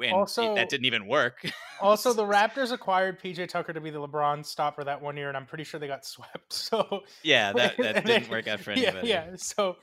And 0.00 0.12
Also- 0.14 0.54
that 0.56 0.68
didn't 0.68 0.86
even 0.86 1.06
work. 1.06 1.48
Also, 1.80 2.12
the 2.12 2.24
Raptors 2.24 2.72
acquired 2.72 3.20
PJ 3.22 3.46
Tucker 3.48 3.72
to 3.72 3.80
be 3.80 3.90
the 3.90 4.00
LeBron 4.00 4.44
stopper 4.44 4.82
that 4.82 5.00
one 5.00 5.16
year, 5.16 5.28
and 5.28 5.36
I'm 5.36 5.46
pretty 5.46 5.62
sure 5.64 5.78
they 5.78 5.86
got 5.86 6.04
swept. 6.14 6.52
So 6.52 7.02
yeah, 7.22 7.52
that, 7.56 7.76
that 7.76 8.04
didn't 8.04 8.30
work 8.30 8.48
out 8.48 8.58
for 8.60 8.72
anybody. 8.72 9.06
yeah. 9.08 9.36
So, 9.36 9.76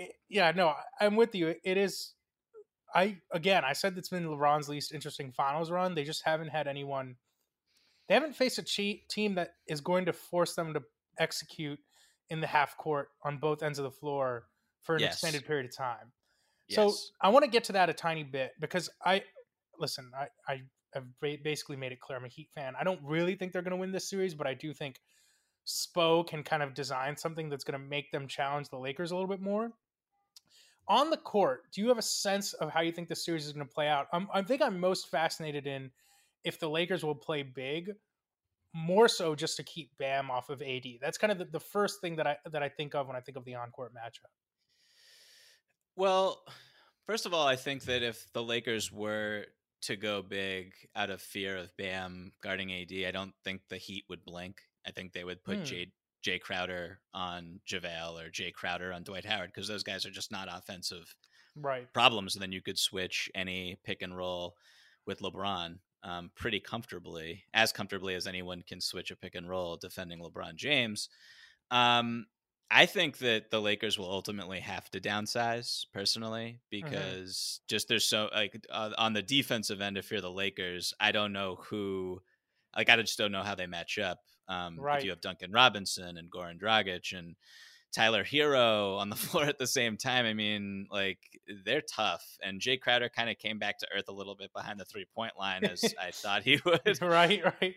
i- 0.00 0.08
yeah, 0.28 0.50
no, 0.56 0.74
I'm 1.00 1.14
with 1.14 1.34
you. 1.36 1.54
It 1.62 1.76
is. 1.76 2.12
I 2.94 3.18
again, 3.30 3.62
I 3.64 3.72
said 3.74 3.96
it's 3.98 4.08
been 4.08 4.24
LeBron's 4.26 4.68
least 4.68 4.92
interesting 4.92 5.30
finals 5.30 5.70
run. 5.70 5.94
They 5.94 6.04
just 6.04 6.24
haven't 6.24 6.48
had 6.48 6.66
anyone. 6.66 7.14
They 8.08 8.14
haven't 8.14 8.36
faced 8.36 8.58
a 8.58 8.62
cheat 8.62 9.08
team 9.08 9.34
that 9.34 9.54
is 9.66 9.80
going 9.80 10.06
to 10.06 10.12
force 10.12 10.54
them 10.54 10.74
to 10.74 10.82
execute 11.18 11.78
in 12.30 12.40
the 12.40 12.46
half 12.46 12.76
court 12.76 13.08
on 13.24 13.38
both 13.38 13.62
ends 13.62 13.78
of 13.78 13.84
the 13.84 13.90
floor 13.90 14.46
for 14.82 14.96
an 14.96 15.02
Yes. 15.02 15.14
extended 15.14 15.44
period 15.44 15.66
of 15.66 15.76
time. 15.76 16.12
So 16.68 16.88
Yes. 16.88 17.12
I 17.20 17.28
want 17.28 17.44
to 17.44 17.50
get 17.50 17.64
to 17.64 17.72
that 17.72 17.88
a 17.88 17.94
tiny 17.94 18.24
bit 18.24 18.52
because 18.60 18.90
I 19.04 19.22
listen. 19.78 20.10
I 20.16 20.28
I 20.48 20.62
have 20.94 21.04
basically 21.20 21.76
made 21.76 21.92
it 21.92 22.00
clear 22.00 22.18
I'm 22.18 22.24
a 22.24 22.28
Heat 22.28 22.50
fan. 22.54 22.74
I 22.78 22.84
don't 22.84 23.00
really 23.04 23.34
think 23.34 23.52
they're 23.52 23.62
going 23.62 23.72
to 23.72 23.76
win 23.76 23.92
this 23.92 24.08
series, 24.08 24.34
but 24.34 24.46
I 24.46 24.54
do 24.54 24.72
think 24.72 25.00
Spo 25.66 26.26
can 26.26 26.42
kind 26.42 26.62
of 26.62 26.74
design 26.74 27.16
something 27.16 27.48
that's 27.48 27.64
going 27.64 27.78
to 27.80 27.86
make 27.86 28.10
them 28.12 28.26
challenge 28.28 28.68
the 28.68 28.78
Lakers 28.78 29.10
a 29.10 29.14
little 29.14 29.28
bit 29.28 29.40
more. 29.40 29.72
On 30.88 31.10
the 31.10 31.16
court, 31.16 31.70
do 31.72 31.80
you 31.80 31.88
have 31.88 31.98
a 31.98 32.02
sense 32.02 32.52
of 32.54 32.70
how 32.70 32.80
you 32.80 32.92
think 32.92 33.08
the 33.08 33.16
series 33.16 33.46
is 33.46 33.52
going 33.52 33.66
to 33.66 33.72
play 33.74 33.88
out? 33.88 34.06
I'm, 34.12 34.28
I 34.32 34.42
think 34.42 34.62
I'm 34.62 34.78
most 34.78 35.08
fascinated 35.08 35.66
in 35.66 35.90
if 36.44 36.58
the 36.60 36.68
Lakers 36.70 37.04
will 37.04 37.14
play 37.14 37.42
big, 37.42 37.90
more 38.74 39.08
so 39.08 39.34
just 39.34 39.56
to 39.56 39.62
keep 39.62 39.90
Bam 39.98 40.30
off 40.30 40.50
of 40.50 40.60
AD. 40.62 40.84
That's 41.00 41.18
kind 41.18 41.32
of 41.32 41.38
the, 41.38 41.46
the 41.46 41.60
first 41.60 42.00
thing 42.00 42.16
that 42.16 42.26
I 42.26 42.36
that 42.50 42.62
I 42.62 42.68
think 42.68 42.94
of 42.94 43.06
when 43.06 43.16
I 43.16 43.20
think 43.20 43.36
of 43.38 43.44
the 43.44 43.54
on-court 43.54 43.92
matchup. 43.94 44.30
Well, 45.96 46.42
first 47.06 47.26
of 47.26 47.32
all, 47.34 47.46
I 47.46 47.56
think 47.56 47.84
that 47.84 48.02
if 48.02 48.26
the 48.32 48.42
Lakers 48.42 48.92
were 48.92 49.46
to 49.82 49.96
go 49.96 50.22
big 50.22 50.72
out 50.94 51.10
of 51.10 51.20
fear 51.22 51.56
of 51.56 51.74
Bam 51.76 52.32
guarding 52.42 52.72
AD, 52.72 52.92
I 53.06 53.10
don't 53.10 53.32
think 53.44 53.62
the 53.68 53.76
Heat 53.78 54.04
would 54.08 54.24
blink. 54.24 54.60
I 54.86 54.90
think 54.90 55.12
they 55.12 55.24
would 55.24 55.42
put 55.44 55.58
Hmm. 55.58 55.62
Jae 55.64 55.90
Jae 56.24 56.40
Crowder 56.40 56.98
on 57.14 57.60
JaVale 57.70 58.20
or 58.26 58.30
Jae 58.30 58.52
Crowder 58.52 58.92
on 58.92 59.04
Dwight 59.04 59.24
Howard 59.24 59.50
because 59.54 59.68
those 59.68 59.84
guys 59.84 60.04
are 60.04 60.10
just 60.10 60.32
not 60.32 60.48
offensive 60.50 61.14
Right. 61.54 61.90
problems. 61.92 62.34
And 62.34 62.42
then 62.42 62.50
you 62.52 62.60
could 62.60 62.78
switch 62.78 63.30
any 63.34 63.76
pick 63.84 64.02
and 64.02 64.16
roll 64.16 64.56
with 65.06 65.20
LeBron 65.20 65.78
um, 66.02 66.30
pretty 66.36 66.60
comfortably, 66.60 67.44
as 67.54 67.72
comfortably 67.72 68.14
as 68.14 68.26
anyone 68.26 68.62
can 68.62 68.80
switch 68.80 69.10
a 69.10 69.16
pick 69.16 69.34
and 69.34 69.48
roll 69.48 69.76
defending 69.76 70.20
LeBron 70.20 70.54
James. 70.56 71.08
Um, 71.70 72.26
I 72.70 72.86
think 72.86 73.18
that 73.18 73.50
the 73.50 73.60
Lakers 73.60 73.98
will 73.98 74.10
ultimately 74.10 74.58
have 74.60 74.90
to 74.90 75.00
downsize 75.00 75.86
personally 75.92 76.60
because 76.68 77.60
just 77.68 77.86
there's 77.88 78.04
so 78.04 78.28
like 78.34 78.60
uh, 78.70 78.90
on 78.98 79.12
the 79.12 79.22
defensive 79.22 79.80
end. 79.80 79.96
If 79.96 80.10
you're 80.10 80.20
the 80.20 80.30
Lakers, 80.30 80.92
I 80.98 81.12
don't 81.12 81.32
know 81.32 81.56
who, 81.56 82.20
like 82.76 82.88
I 82.90 82.96
just 82.96 83.18
don't 83.18 83.32
know 83.32 83.42
how 83.44 83.54
they 83.54 83.66
match 83.68 83.98
up. 83.98 84.20
Um, 84.48 84.78
Right. 84.80 84.98
If 84.98 85.04
you 85.04 85.10
have 85.10 85.20
Duncan 85.20 85.52
Robinson 85.52 86.18
and 86.18 86.30
Goran 86.30 86.60
Dragic 86.60 87.16
and 87.16 87.36
Tyler 87.96 88.24
Herro 88.24 88.98
on 88.98 89.08
the 89.08 89.16
floor 89.26 89.44
at 89.44 89.58
the 89.58 89.66
same 89.66 89.96
time. 89.96 90.26
I 90.26 90.34
mean, 90.34 90.86
like 90.90 91.18
they're 91.64 91.80
tough. 91.80 92.22
And 92.42 92.60
Jae 92.60 92.78
Crowder 92.78 93.08
kind 93.08 93.30
of 93.30 93.38
came 93.38 93.58
back 93.58 93.78
to 93.78 93.88
earth 93.96 94.08
a 94.08 94.12
little 94.12 94.34
bit 94.34 94.52
behind 94.52 94.78
the 94.78 94.84
three 94.84 95.06
point 95.14 95.32
line 95.38 95.64
as 95.64 95.82
I 96.00 96.10
thought 96.10 96.42
he 96.42 96.60
would. 96.64 96.80
right, 97.00 97.42
right. 97.60 97.74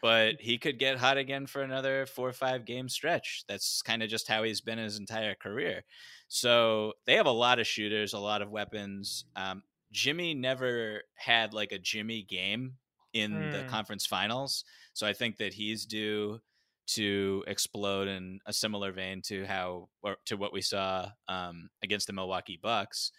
But 0.00 0.36
he 0.40 0.56
could 0.58 0.78
get 0.78 0.98
hot 0.98 1.16
again 1.18 1.46
for 1.46 1.62
another 1.62 2.06
four 2.06 2.28
or 2.28 2.32
five 2.32 2.64
game 2.64 2.88
stretch. 2.88 3.42
That's 3.48 3.82
kind 3.82 4.04
of 4.04 4.08
just 4.08 4.28
how 4.28 4.44
he's 4.44 4.60
been 4.60 4.78
his 4.78 4.98
entire 4.98 5.34
career. 5.34 5.82
So 6.28 6.92
they 7.04 7.14
have 7.16 7.26
a 7.26 7.30
lot 7.32 7.58
of 7.58 7.66
shooters, 7.66 8.12
a 8.12 8.18
lot 8.20 8.42
of 8.42 8.50
weapons. 8.50 9.24
Um, 9.34 9.64
Jimmy 9.90 10.34
never 10.34 11.02
had 11.16 11.52
like 11.54 11.72
a 11.72 11.78
Jimmy 11.78 12.22
game 12.22 12.74
in 13.12 13.50
the 13.50 13.58
Mm. 13.64 13.68
conference 13.68 14.06
finals. 14.06 14.64
So 14.92 15.06
I 15.06 15.12
think 15.12 15.38
that 15.38 15.54
he's 15.54 15.86
due 15.86 16.40
to 16.86 17.44
explode 17.46 18.08
in 18.08 18.38
a 18.46 18.52
similar 18.52 18.92
vein 18.92 19.22
to 19.22 19.44
how 19.46 19.88
or 20.02 20.16
to 20.26 20.36
what 20.36 20.52
we 20.52 20.60
saw 20.62 21.10
um, 21.28 21.68
against 21.82 22.06
the 22.06 22.12
Milwaukee 22.12 22.58
Bucks. 22.62 23.12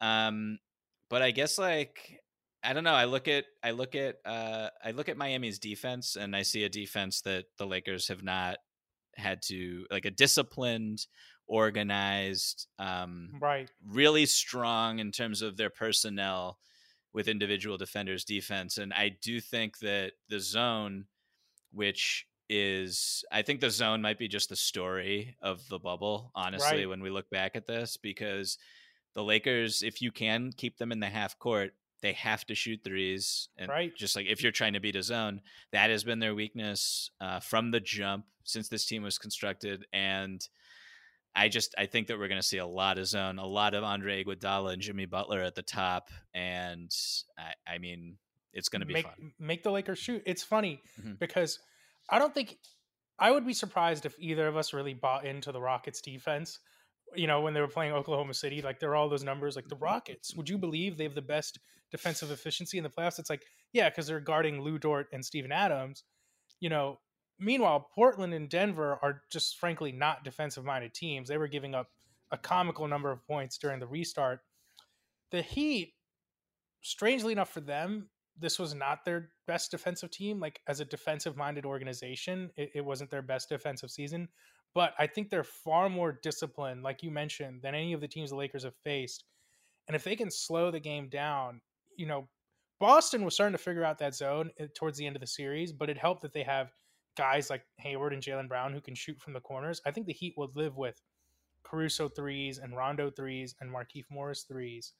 Um, 0.00 0.58
but 1.08 1.22
I 1.22 1.30
guess 1.30 1.58
like 1.58 2.20
I 2.64 2.72
don't 2.72 2.84
know. 2.84 2.94
I 2.94 3.04
look 3.04 3.28
at 3.28 3.44
I 3.62 3.72
look 3.72 3.94
at 3.94 4.16
uh, 4.24 4.68
I 4.84 4.92
look 4.92 5.08
at 5.08 5.16
Miami's 5.16 5.58
defense 5.58 6.16
and 6.16 6.34
I 6.34 6.42
see 6.42 6.64
a 6.64 6.68
defense 6.68 7.20
that 7.22 7.46
the 7.58 7.66
Lakers 7.66 8.08
have 8.08 8.22
not 8.22 8.58
had 9.16 9.42
to 9.42 9.86
like 9.90 10.06
a 10.06 10.10
disciplined, 10.10 11.06
organized, 11.46 12.68
um, 12.78 13.30
Right. 13.40 13.70
really 13.86 14.26
strong 14.26 14.98
in 15.00 15.12
terms 15.12 15.42
of 15.42 15.56
their 15.56 15.70
personnel 15.70 16.58
with 17.12 17.28
individual 17.28 17.76
defenders 17.76 18.24
defense 18.24 18.78
and 18.78 18.90
i 18.94 19.10
do 19.10 19.38
think 19.38 19.78
that 19.80 20.12
the 20.30 20.40
zone 20.40 21.04
which 21.70 22.26
is 22.48 23.24
i 23.32 23.42
think 23.42 23.60
the 23.60 23.70
zone 23.70 24.02
might 24.02 24.18
be 24.18 24.28
just 24.28 24.48
the 24.48 24.56
story 24.56 25.36
of 25.40 25.66
the 25.68 25.78
bubble 25.78 26.30
honestly 26.34 26.78
Right. 26.80 26.88
when 26.88 27.02
we 27.02 27.10
look 27.10 27.30
back 27.30 27.56
at 27.56 27.66
this 27.66 27.96
because 27.96 28.58
the 29.14 29.22
lakers 29.24 29.82
if 29.82 30.02
you 30.02 30.10
can 30.12 30.52
keep 30.56 30.78
them 30.78 30.92
in 30.92 31.00
the 31.00 31.06
half 31.08 31.38
court 31.38 31.72
they 32.02 32.12
have 32.14 32.44
to 32.46 32.54
shoot 32.54 32.80
threes 32.84 33.48
and 33.56 33.68
Right. 33.70 33.92
just 33.96 34.16
like 34.16 34.26
if 34.26 34.42
you're 34.42 34.52
trying 34.52 34.72
to 34.72 34.80
beat 34.80 34.96
a 34.96 35.02
zone 35.02 35.40
that 35.70 35.88
has 35.90 36.02
been 36.04 36.18
their 36.18 36.34
weakness 36.34 37.10
uh, 37.20 37.40
from 37.40 37.70
the 37.70 37.80
jump 37.80 38.24
since 38.44 38.68
this 38.68 38.84
team 38.86 39.02
was 39.02 39.18
constructed 39.18 39.86
and 39.92 40.46
I 41.34 41.48
just 41.48 41.74
I 41.78 41.86
think 41.86 42.08
that 42.08 42.18
we're 42.18 42.28
going 42.28 42.40
to 42.42 42.46
see 42.46 42.58
a 42.58 42.66
lot 42.66 42.98
of 42.98 43.06
zone, 43.06 43.38
a 43.38 43.46
lot 43.46 43.72
of 43.72 43.84
Andre 43.84 44.22
Iguodala 44.22 44.74
and 44.74 44.82
Jimmy 44.82 45.06
Butler 45.06 45.40
at 45.40 45.54
the 45.54 45.62
top, 45.62 46.10
and 46.34 46.90
I, 47.38 47.54
I 47.74 47.78
mean 47.78 48.18
it's 48.52 48.68
going 48.68 48.80
to 48.80 48.86
be 48.86 48.92
make 48.92 49.06
fun. 49.06 49.32
make 49.38 49.62
the 49.62 49.70
Lakers 49.70 49.98
shoot. 49.98 50.22
It's 50.26 50.42
funny 50.42 50.82
Mhm. 51.00 51.18
because 51.18 51.58
I 52.10 52.18
don't 52.18 52.34
think 52.34 52.58
I 53.18 53.30
would 53.30 53.46
be 53.46 53.54
surprised 53.54 54.06
if 54.06 54.16
either 54.18 54.46
of 54.46 54.56
us 54.56 54.72
really 54.72 54.94
bought 54.94 55.24
into 55.24 55.52
the 55.52 55.60
Rockets 55.60 56.00
defense. 56.00 56.58
You 57.14 57.26
know, 57.26 57.40
when 57.40 57.54
they 57.54 57.60
were 57.60 57.68
playing 57.68 57.92
Oklahoma 57.92 58.34
City, 58.34 58.62
like 58.62 58.80
there 58.80 58.90
are 58.90 58.96
all 58.96 59.08
those 59.08 59.24
numbers. 59.24 59.54
Like 59.54 59.68
the 59.68 59.74
mm-hmm. 59.74 59.84
Rockets, 59.84 60.34
would 60.34 60.48
you 60.48 60.58
believe 60.58 60.96
they 60.96 61.04
have 61.04 61.14
the 61.14 61.22
best 61.22 61.58
defensive 61.90 62.30
efficiency 62.30 62.78
in 62.78 62.84
the 62.84 62.90
playoffs? 62.90 63.18
It's 63.18 63.30
like, 63.30 63.44
yeah, 63.72 63.88
because 63.88 64.06
they're 64.06 64.20
guarding 64.20 64.60
Lu 64.60 64.78
Dort 64.78 65.08
and 65.12 65.24
Steven 65.24 65.52
Adams. 65.52 66.04
You 66.58 66.70
know, 66.70 66.98
meanwhile, 67.38 67.88
Portland 67.94 68.34
and 68.34 68.48
Denver 68.48 68.98
are 69.02 69.22
just 69.30 69.58
frankly 69.58 69.92
not 69.92 70.24
defensive 70.24 70.64
minded 70.64 70.94
teams. 70.94 71.28
They 71.28 71.38
were 71.38 71.48
giving 71.48 71.74
up 71.74 71.88
a 72.30 72.38
comical 72.38 72.88
number 72.88 73.10
of 73.10 73.26
points 73.26 73.58
during 73.58 73.78
the 73.78 73.86
restart. 73.86 74.40
The 75.30 75.42
Heat, 75.42 75.94
strangely 76.82 77.32
enough 77.32 77.50
for 77.50 77.60
them, 77.60 78.08
this 78.38 78.58
was 78.58 78.74
not 78.74 79.04
their 79.04 79.30
best 79.46 79.70
defensive 79.70 80.10
team. 80.10 80.40
Like 80.40 80.60
as 80.66 80.80
a 80.80 80.84
defensive 80.84 81.36
minded 81.36 81.64
organization, 81.64 82.50
it, 82.56 82.70
it 82.76 82.84
wasn't 82.84 83.10
their 83.10 83.22
best 83.22 83.48
defensive 83.48 83.90
season. 83.90 84.28
But 84.74 84.94
I 84.98 85.06
think 85.06 85.28
they're 85.28 85.44
far 85.44 85.88
more 85.88 86.18
disciplined, 86.22 86.82
like 86.82 87.02
you 87.02 87.10
mentioned, 87.10 87.60
than 87.62 87.74
any 87.74 87.92
of 87.92 88.00
the 88.00 88.08
teams 88.08 88.30
the 88.30 88.36
Lakers 88.36 88.64
have 88.64 88.76
faced. 88.84 89.24
And 89.86 89.94
if 89.94 90.04
they 90.04 90.16
can 90.16 90.30
slow 90.30 90.70
the 90.70 90.80
game 90.80 91.08
down, 91.08 91.60
you 91.96 92.06
know, 92.06 92.28
Boston 92.80 93.24
was 93.24 93.34
starting 93.34 93.56
to 93.56 93.62
figure 93.62 93.84
out 93.84 93.98
that 93.98 94.14
zone 94.14 94.50
eh, 94.58 94.66
towards 94.74 94.98
the 94.98 95.06
end 95.06 95.14
of 95.14 95.20
the 95.20 95.26
series, 95.26 95.72
but 95.72 95.90
it 95.90 95.98
helped 95.98 96.22
that 96.22 96.32
they 96.32 96.42
have 96.42 96.72
guys 97.16 97.50
like 97.50 97.62
Hayward 97.78 98.12
and 98.12 98.22
Jaylen 98.22 98.48
Brown 98.48 98.72
who 98.72 98.80
can 98.80 98.94
shoot 98.94 99.20
from 99.20 99.34
the 99.34 99.40
corners. 99.40 99.80
I 99.86 99.90
think 99.90 100.06
the 100.06 100.12
Heat 100.12 100.34
would 100.36 100.56
live 100.56 100.76
with 100.76 101.00
Caruso 101.62 102.08
threes 102.08 102.58
and 102.58 102.76
Rondo 102.76 103.10
threes 103.10 103.54
and 103.60 103.70
Markieff 103.70 104.04
Morris 104.10 104.44
threes. 104.48 104.94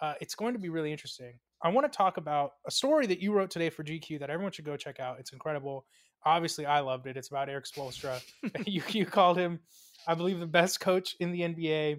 Uh, 0.00 0.14
it's 0.20 0.34
going 0.34 0.54
to 0.54 0.58
be 0.58 0.68
really 0.68 0.92
interesting. 0.92 1.34
I 1.62 1.68
want 1.68 1.90
to 1.90 1.94
talk 1.96 2.16
about 2.16 2.52
a 2.66 2.70
story 2.70 3.06
that 3.06 3.20
you 3.20 3.32
wrote 3.32 3.50
today 3.50 3.68
for 3.68 3.84
GQ 3.84 4.20
that 4.20 4.30
everyone 4.30 4.52
should 4.52 4.64
go 4.64 4.76
check 4.76 4.98
out. 4.98 5.18
It's 5.18 5.32
incredible. 5.32 5.84
Obviously, 6.24 6.64
I 6.64 6.80
loved 6.80 7.06
it. 7.06 7.16
It's 7.16 7.28
about 7.28 7.48
Erik 7.48 7.66
Spoelstra. 7.66 8.20
you 8.66 8.82
you 8.88 9.06
called 9.06 9.36
him, 9.36 9.60
I 10.06 10.14
believe, 10.14 10.40
the 10.40 10.46
best 10.46 10.80
coach 10.80 11.16
in 11.20 11.32
the 11.32 11.40
NBA. 11.40 11.98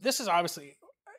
This 0.00 0.20
is 0.20 0.28
obviously, 0.28 0.76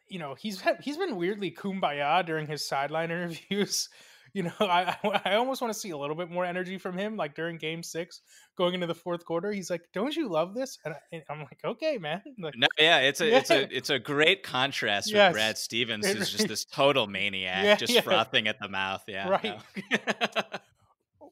you 0.09 0.19
know, 0.19 0.35
he's 0.35 0.61
he's 0.81 0.97
been 0.97 1.17
weirdly 1.17 1.51
kumbaya 1.51 2.25
during 2.25 2.47
his 2.47 2.67
sideline 2.67 3.11
interviews 3.11 3.89
you 4.35 4.41
know, 4.41 4.51
I 4.61 4.95
I 5.25 5.35
almost 5.35 5.61
want 5.61 5.71
to 5.71 5.79
see 5.79 5.91
a 5.91 5.97
little 5.97 6.15
bit 6.15 6.31
more 6.31 6.43
energy 6.43 6.79
from 6.79 6.97
him, 6.97 7.15
like 7.15 7.35
during 7.35 7.57
Game 7.57 7.83
Six, 7.83 8.21
going 8.57 8.73
into 8.73 8.87
the 8.87 8.95
fourth 8.95 9.25
quarter. 9.25 9.51
He's 9.51 9.69
like, 9.69 9.83
"Don't 9.93 10.15
you 10.15 10.27
love 10.27 10.55
this?" 10.55 10.79
And, 10.83 10.95
I, 11.13 11.31
am 11.31 11.39
like, 11.41 11.59
"Okay, 11.63 11.99
man." 11.99 12.21
Like, 12.39 12.55
no, 12.57 12.67
yeah, 12.79 12.99
it's 12.99 13.21
a 13.21 13.27
yeah. 13.27 13.37
it's 13.37 13.51
a 13.51 13.61
it's 13.77 13.89
a 13.91 13.99
great 13.99 14.41
contrast 14.41 15.11
yes. 15.11 15.29
with 15.29 15.35
Brad 15.35 15.57
Stevens, 15.59 16.07
who's 16.07 16.31
just 16.31 16.47
this 16.47 16.65
total 16.65 17.05
maniac, 17.05 17.63
yeah, 17.63 17.75
just 17.75 17.93
yeah. 17.93 18.01
frothing 18.01 18.47
at 18.47 18.59
the 18.59 18.67
mouth. 18.67 19.03
Yeah, 19.07 19.29
right. 19.29 19.43
No. 19.91 20.41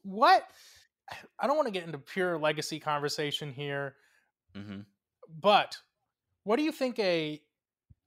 what? 0.02 0.48
I 1.40 1.46
don't 1.48 1.56
want 1.56 1.66
to 1.66 1.72
get 1.72 1.84
into 1.84 1.98
pure 1.98 2.38
legacy 2.38 2.78
conversation 2.78 3.52
here, 3.52 3.96
mm-hmm. 4.56 4.82
but 5.40 5.76
what 6.44 6.56
do 6.56 6.62
you 6.62 6.72
think 6.72 7.00
a 7.00 7.42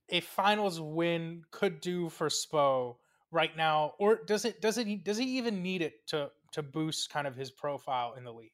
a 0.08 0.20
finals 0.20 0.80
win 0.80 1.44
could 1.50 1.80
do 1.82 2.08
for 2.08 2.28
Spo 2.28 2.96
right 3.30 3.56
now, 3.56 3.94
or 3.98 4.20
does 4.26 4.44
it 4.44 4.60
does 4.60 4.78
it 4.78 5.04
does 5.04 5.18
he 5.18 5.38
even 5.38 5.62
need 5.62 5.82
it 5.82 6.06
to 6.08 6.30
to 6.52 6.62
boost 6.62 7.10
kind 7.10 7.26
of 7.26 7.36
his 7.36 7.50
profile 7.50 8.14
in 8.16 8.24
the 8.24 8.32
league? 8.32 8.52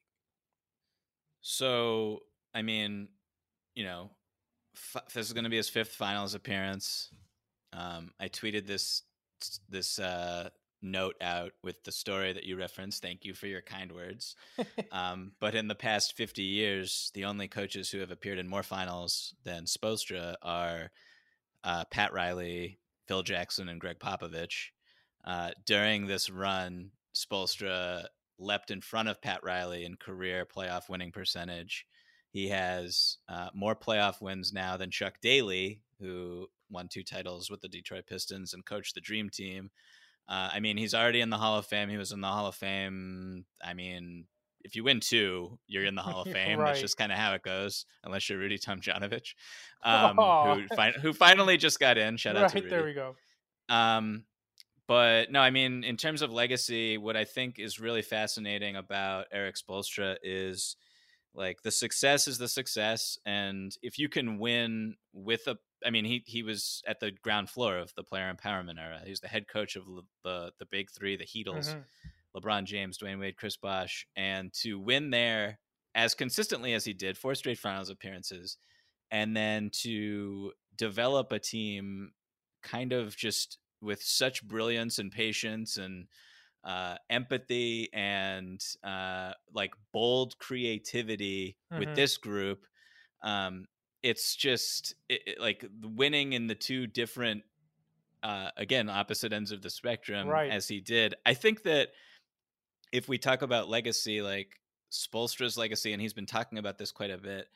So 1.41 2.19
I 2.53 2.61
mean, 2.61 3.09
you 3.75 3.83
know, 3.83 4.11
f- 4.75 5.03
this 5.13 5.27
is 5.27 5.33
going 5.33 5.45
to 5.45 5.49
be 5.49 5.57
his 5.57 5.69
fifth 5.69 5.93
finals 5.93 6.35
appearance. 6.35 7.09
Um, 7.71 8.11
I 8.19 8.27
tweeted 8.27 8.67
this 8.67 9.03
this 9.69 9.99
uh, 9.99 10.49
note 10.83 11.15
out 11.21 11.53
with 11.63 11.83
the 11.83 11.91
story 11.91 12.33
that 12.33 12.43
you 12.43 12.57
referenced. 12.57 13.01
Thank 13.01 13.25
you 13.25 13.33
for 13.33 13.47
your 13.47 13.61
kind 13.61 13.91
words. 13.91 14.35
um, 14.91 15.31
but 15.39 15.55
in 15.55 15.67
the 15.67 15.75
past 15.75 16.15
50 16.15 16.43
years, 16.43 17.09
the 17.13 17.25
only 17.25 17.47
coaches 17.47 17.89
who 17.89 17.99
have 17.99 18.11
appeared 18.11 18.37
in 18.37 18.47
more 18.47 18.63
finals 18.63 19.33
than 19.43 19.63
Spoelstra 19.65 20.35
are 20.41 20.91
uh, 21.63 21.85
Pat 21.85 22.13
Riley, 22.13 22.79
Phil 23.07 23.23
Jackson 23.23 23.69
and 23.69 23.79
Gregg 23.79 23.99
Popovich. 23.99 24.69
Uh, 25.25 25.51
during 25.65 26.07
this 26.07 26.29
run, 26.29 26.91
Spoelstra 27.15 28.05
leapt 28.39 28.71
in 28.71 28.81
front 28.81 29.09
of 29.09 29.21
Pat 29.21 29.41
Riley 29.43 29.85
in 29.85 29.95
career 29.95 30.45
playoff 30.45 30.89
winning 30.89 31.11
percentage. 31.11 31.85
He 32.31 32.49
has 32.49 33.17
uh, 33.29 33.49
more 33.53 33.75
playoff 33.75 34.21
wins 34.21 34.51
now 34.51 34.75
than 34.75 34.91
Chuck 34.91 35.15
Daly, 35.21 35.81
who 35.99 36.47
won 36.69 36.87
two 36.87 37.03
titles 37.03 37.49
with 37.49 37.61
the 37.61 37.67
Detroit 37.67 38.05
Pistons 38.07 38.53
and 38.53 38.65
coached 38.65 38.95
the 38.95 39.01
Dream 39.01 39.29
Team. 39.29 39.69
Uh, 40.27 40.49
I 40.53 40.59
mean, 40.59 40.77
he's 40.77 40.93
already 40.93 41.21
in 41.21 41.29
the 41.29 41.37
Hall 41.37 41.57
of 41.57 41.67
Fame. 41.67 41.89
He 41.89 41.97
was 41.97 42.11
in 42.11 42.21
the 42.21 42.27
Hall 42.27 42.47
of 42.47 42.55
Fame. 42.55 43.45
I 43.63 43.73
mean, 43.73 44.25
if 44.63 44.75
you 44.75 44.83
win 44.83 44.99
two, 44.99 45.57
you're 45.67 45.85
in 45.85 45.95
the 45.95 46.01
Hall 46.01 46.21
of 46.21 46.27
Fame. 46.31 46.59
right. 46.59 46.67
That's 46.67 46.81
just 46.81 46.97
kind 46.97 47.11
of 47.11 47.17
how 47.17 47.33
it 47.33 47.43
goes, 47.43 47.85
unless 48.03 48.29
you're 48.29 48.39
Rudy 48.39 48.57
Tomjanovich, 48.57 49.35
um, 49.83 50.17
oh. 50.19 50.55
who, 50.55 50.67
fi- 50.75 50.91
who 50.91 51.13
finally 51.13 51.57
just 51.57 51.79
got 51.79 51.97
in. 51.97 52.17
Shout 52.17 52.35
out 52.35 52.49
to 52.49 52.57
Rudy. 52.57 52.69
There 52.69 52.83
we 52.83 52.93
go. 52.93 53.15
Um, 53.69 54.25
but 54.87 55.31
no, 55.31 55.39
I 55.39 55.49
mean, 55.49 55.83
in 55.83 55.97
terms 55.97 56.21
of 56.21 56.31
legacy, 56.31 56.97
what 56.97 57.15
I 57.15 57.23
think 57.23 57.57
is 57.57 57.79
really 57.79 58.01
fascinating 58.01 58.75
about 58.75 59.27
Erik 59.31 59.55
Spoelstra 59.55 60.17
is 60.21 60.75
like 61.33 61.61
the 61.63 61.71
success 61.71 62.27
is 62.27 62.37
the 62.37 62.49
success, 62.49 63.17
and 63.25 63.75
if 63.81 63.97
you 63.97 64.09
can 64.09 64.39
win 64.39 64.95
with 65.13 65.47
a, 65.47 65.57
I 65.85 65.89
mean, 65.89 66.05
he 66.05 66.23
he 66.27 66.43
was 66.43 66.83
at 66.85 66.99
the 66.99 67.11
ground 67.11 67.49
floor 67.49 67.77
of 67.77 67.93
the 67.95 68.03
player 68.03 68.31
empowerment 68.31 68.77
era. 68.77 68.99
He 69.03 69.09
was 69.09 69.21
the 69.21 69.29
head 69.29 69.47
coach 69.47 69.77
of 69.77 69.85
the 70.23 70.51
the 70.59 70.65
big 70.65 70.91
three, 70.91 71.15
the 71.15 71.25
Heatles. 71.25 71.69
Mm-hmm 71.69 71.79
LeBron 72.35 72.65
James, 72.65 72.97
Dwyane 72.97 73.19
Wade, 73.19 73.37
Chris 73.37 73.57
Bosh, 73.57 74.07
and 74.15 74.51
to 74.61 74.79
win 74.79 75.09
there 75.09 75.59
as 75.95 76.13
consistently 76.13 76.73
as 76.73 76.85
he 76.85 76.93
did, 76.93 77.17
four 77.17 77.35
straight 77.35 77.59
finals 77.59 77.89
appearances, 77.89 78.57
and 79.11 79.35
then 79.37 79.69
to 79.81 80.51
develop 80.75 81.31
a 81.31 81.39
team 81.39 82.11
kind 82.63 82.93
of 82.93 83.15
just 83.15 83.59
with 83.81 84.01
such 84.01 84.43
brilliance 84.43 84.97
and 84.97 85.11
patience 85.11 85.77
and 85.77 86.07
uh, 86.63 86.95
empathy 87.09 87.89
and 87.93 88.63
uh, 88.83 89.33
like 89.53 89.73
bold 89.91 90.37
creativity 90.39 91.57
mm-hmm. 91.71 91.79
with 91.79 91.95
this 91.95 92.17
group. 92.17 92.65
Um, 93.21 93.65
it's 94.01 94.35
just 94.35 94.95
it, 95.09 95.21
it, 95.27 95.39
like 95.39 95.65
winning 95.81 96.33
in 96.33 96.47
the 96.47 96.55
two 96.55 96.87
different, 96.87 97.43
uh, 98.23 98.49
again, 98.57 98.89
opposite 98.89 99.33
ends 99.33 99.51
of 99.51 99.61
the 99.61 99.69
spectrum 99.69 100.27
right. 100.27 100.51
as 100.51 100.67
he 100.67 100.79
did. 100.79 101.15
I 101.25 101.33
think 101.33 101.63
that 101.63 101.89
if 102.93 103.09
we 103.09 103.17
talk 103.17 103.41
about 103.41 103.67
legacy, 103.67 104.21
like 104.21 104.61
Spoelstra's 104.91 105.57
legacy, 105.57 105.91
and 105.91 106.01
he's 106.01 106.13
been 106.13 106.27
talking 106.27 106.59
about 106.59 106.77
this 106.77 106.91
quite 106.91 107.09
a 107.11 107.17
bit, 107.17 107.47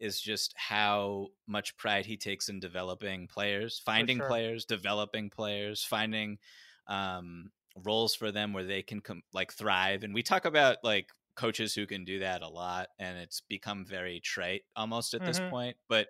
is 0.00 0.20
just 0.20 0.54
how 0.56 1.28
much 1.46 1.76
pride 1.76 2.06
he 2.06 2.16
takes 2.16 2.48
in 2.48 2.58
developing 2.58 3.28
players, 3.28 3.80
finding 3.84 4.16
sure. 4.16 4.26
players, 4.26 4.64
developing 4.64 5.30
players, 5.30 5.84
finding 5.84 6.38
um, 6.88 7.50
roles 7.84 8.14
for 8.14 8.32
them 8.32 8.54
where 8.54 8.64
they 8.64 8.82
can 8.82 9.00
com- 9.00 9.22
like 9.34 9.52
thrive. 9.52 10.02
And 10.02 10.14
we 10.14 10.22
talk 10.22 10.46
about 10.46 10.78
like 10.82 11.10
coaches 11.36 11.74
who 11.74 11.86
can 11.86 12.06
do 12.06 12.20
that 12.20 12.40
a 12.40 12.48
lot, 12.48 12.88
and 12.98 13.18
it's 13.18 13.42
become 13.42 13.84
very 13.84 14.20
trite 14.20 14.62
almost 14.74 15.12
at 15.12 15.20
mm-hmm. 15.20 15.28
this 15.28 15.40
point. 15.50 15.76
But 15.90 16.08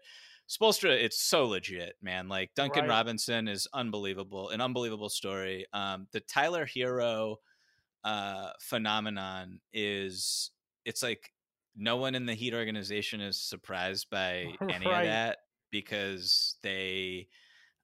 Spolstra, 0.49 0.91
it's 0.91 1.21
so 1.21 1.47
legit, 1.47 1.97
man. 2.01 2.29
Like 2.29 2.53
Duncan 2.55 2.83
right. 2.83 2.91
Robinson 2.91 3.49
is 3.49 3.67
unbelievable, 3.75 4.51
an 4.51 4.61
unbelievable 4.61 5.09
story. 5.09 5.67
Um, 5.73 6.07
the 6.13 6.21
Tyler 6.21 6.65
Herro 6.67 7.37
uh, 8.07 8.53
phenomenon 8.61 9.59
is 9.73 10.53
it's 10.85 11.03
like 11.03 11.33
no 11.77 11.97
one 11.97 12.15
in 12.15 12.25
the 12.25 12.35
Heat 12.35 12.55
organization 12.55 13.21
is 13.21 13.37
surprised 13.37 14.09
by 14.11 14.55
any 14.71 14.87
right. 14.87 15.01
of 15.01 15.07
that 15.07 15.39
because 15.73 16.55
they 16.63 17.27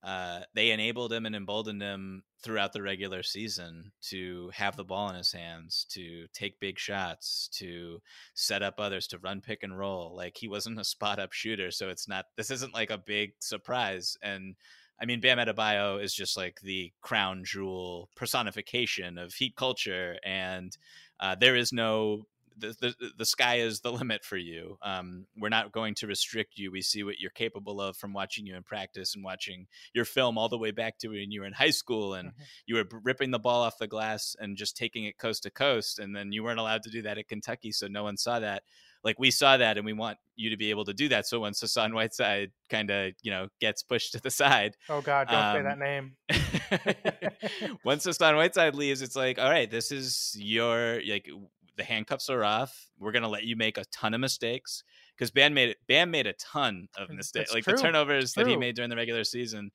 uh, 0.05 0.41
they 0.55 0.71
enabled 0.71 1.13
him 1.13 1.27
and 1.27 1.35
emboldened 1.35 1.83
him 1.83 2.23
throughout 2.43 2.73
the 2.73 2.83
regular 2.83 3.23
season 3.23 3.93
to 4.01 4.51
have 4.55 4.77
the 4.77 4.85
ball 4.85 5.09
in 5.11 5.15
his 5.17 5.31
hands, 5.31 5.87
to 5.91 6.27
take 6.33 6.59
big 6.59 6.77
shots, 6.77 7.49
to 7.53 8.01
set 8.35 8.63
up 8.63 8.75
others, 8.79 9.07
to 9.09 9.19
run 9.19 9.41
pick 9.41 9.63
and 9.63 9.77
roll. 9.77 10.15
Like 10.17 10.37
he 10.37 10.49
wasn't 10.49 10.81
a 10.81 10.85
spot 10.85 11.19
up 11.19 11.33
shooter, 11.33 11.73
so 11.73 11.89
it's 11.89 12.09
not. 12.09 12.27
This 12.37 12.51
isn't 12.53 12.75
like 12.75 12.91
a 12.91 12.99
big 12.99 13.33
surprise 13.41 14.17
and 14.23 14.55
I 15.03 15.05
mean, 15.05 15.21
Bam 15.21 15.38
Adebayo 15.38 16.03
is 16.03 16.15
just 16.15 16.37
like 16.37 16.61
the 16.61 16.93
crown 17.01 17.43
jewel 17.45 18.09
personification 18.15 19.19
of 19.19 19.35
heat 19.35 19.57
culture, 19.57 20.17
and 20.25 20.77
uh, 21.19 21.35
there 21.35 21.57
is 21.57 21.73
no 21.73 22.27
the, 22.57 22.77
the, 22.81 23.11
the 23.19 23.25
sky 23.25 23.57
is 23.57 23.81
the 23.81 23.91
limit 23.93 24.25
for 24.25 24.37
you. 24.37 24.79
Um, 24.83 25.27
we're 25.37 25.49
not 25.49 25.73
going 25.73 25.95
to 25.97 26.07
restrict 26.07 26.59
you. 26.59 26.71
We 26.71 26.83
see 26.83 27.03
what 27.03 27.19
you're 27.19 27.31
capable 27.31 27.81
of 27.81 27.97
from 27.97 28.12
watching 28.12 28.47
you 28.47 28.55
in 28.55 28.62
practice 28.62 29.15
and 29.15 29.25
watching 29.25 29.67
your 29.95 30.05
film 30.05 30.38
all 30.38 30.49
the 30.49 30.59
way 30.59 30.71
back 30.71 30.99
to 30.99 31.09
when 31.09 31.33
you 31.33 31.41
were 31.41 31.47
in 31.47 31.53
high 31.53 31.71
school 31.71 32.15
and 32.15 32.29
mm-hmm. 32.29 32.43
you 32.67 32.77
were 32.77 32.85
ripping 33.03 33.31
the 33.31 33.38
ball 33.38 33.62
off 33.62 33.79
the 33.79 33.87
glass 33.87 34.37
and 34.38 34.57
just 34.57 34.77
taking 34.77 35.05
it 35.05 35.19
coast 35.19 35.43
to 35.45 35.51
coast. 35.51 35.99
And 35.99 36.15
then 36.15 36.31
you 36.31 36.45
weren't 36.45 36.61
allowed 36.61 36.83
to 36.85 36.91
do 36.91 37.03
that 37.03 37.19
at 37.19 37.29
Kentucky, 37.29 37.73
so 37.73 37.87
no 37.88 38.05
one 38.05 38.17
saw 38.17 38.38
that 38.41 38.62
like 39.05 39.19
we 39.19 39.31
saw 39.31 39.57
that 39.57 39.77
and 39.77 39.85
we 39.85 39.93
want 39.93 40.19
you 40.37 40.51
to 40.51 40.57
be 40.57 40.71
able 40.71 40.85
to 40.85 40.95
do 40.95 41.09
that. 41.09 41.27
So 41.27 41.41
once 41.41 41.61
Hassan 41.61 41.95
Whiteside 41.95 42.53
kind 42.71 42.91
of, 42.91 43.12
you 43.23 43.31
know, 43.31 43.49
gets 43.61 43.83
pushed 43.83 44.12
to 44.12 44.21
the 44.21 44.31
side. 44.31 44.77
Oh 44.88 45.01
God, 45.01 45.29
don't 45.29 45.43
um, 45.43 45.57
say 45.57 45.62
that 45.62 45.79
name. 45.79 47.77
once 47.85 48.05
Hassan 48.05 48.37
Whiteside 48.37 48.75
leaves, 48.75 49.03
it's 49.03 49.17
like, 49.17 49.38
all 49.38 49.51
right, 49.51 49.71
this 49.71 49.91
is 49.91 50.35
your 50.38 51.01
like 51.09 51.29
the 51.77 51.85
handcuffs 51.85 52.31
are 52.31 52.45
off. 52.45 52.88
We're 52.99 53.12
gonna 53.12 53.29
let 53.29 53.45
you 53.45 53.57
make 53.57 53.79
a 53.79 53.85
ton 53.87 54.15
of 54.15 54.21
mistakes 54.21 54.85
because 55.17 55.31
Bam 55.31 55.55
made 55.55 55.71
it. 55.71 55.79
Bam 55.88 56.11
made 56.11 56.27
a 56.27 56.35
ton 56.35 56.88
of 56.97 57.11
mistakes. 57.11 57.53
like 57.53 57.65
true. 57.65 57.77
the 57.77 57.83
turnovers 57.83 58.35
that 58.35 58.47
he 58.47 58.57
made 58.57 58.77
during 58.77 58.91
the 58.91 58.97
regular 58.97 59.25
season. 59.25 59.71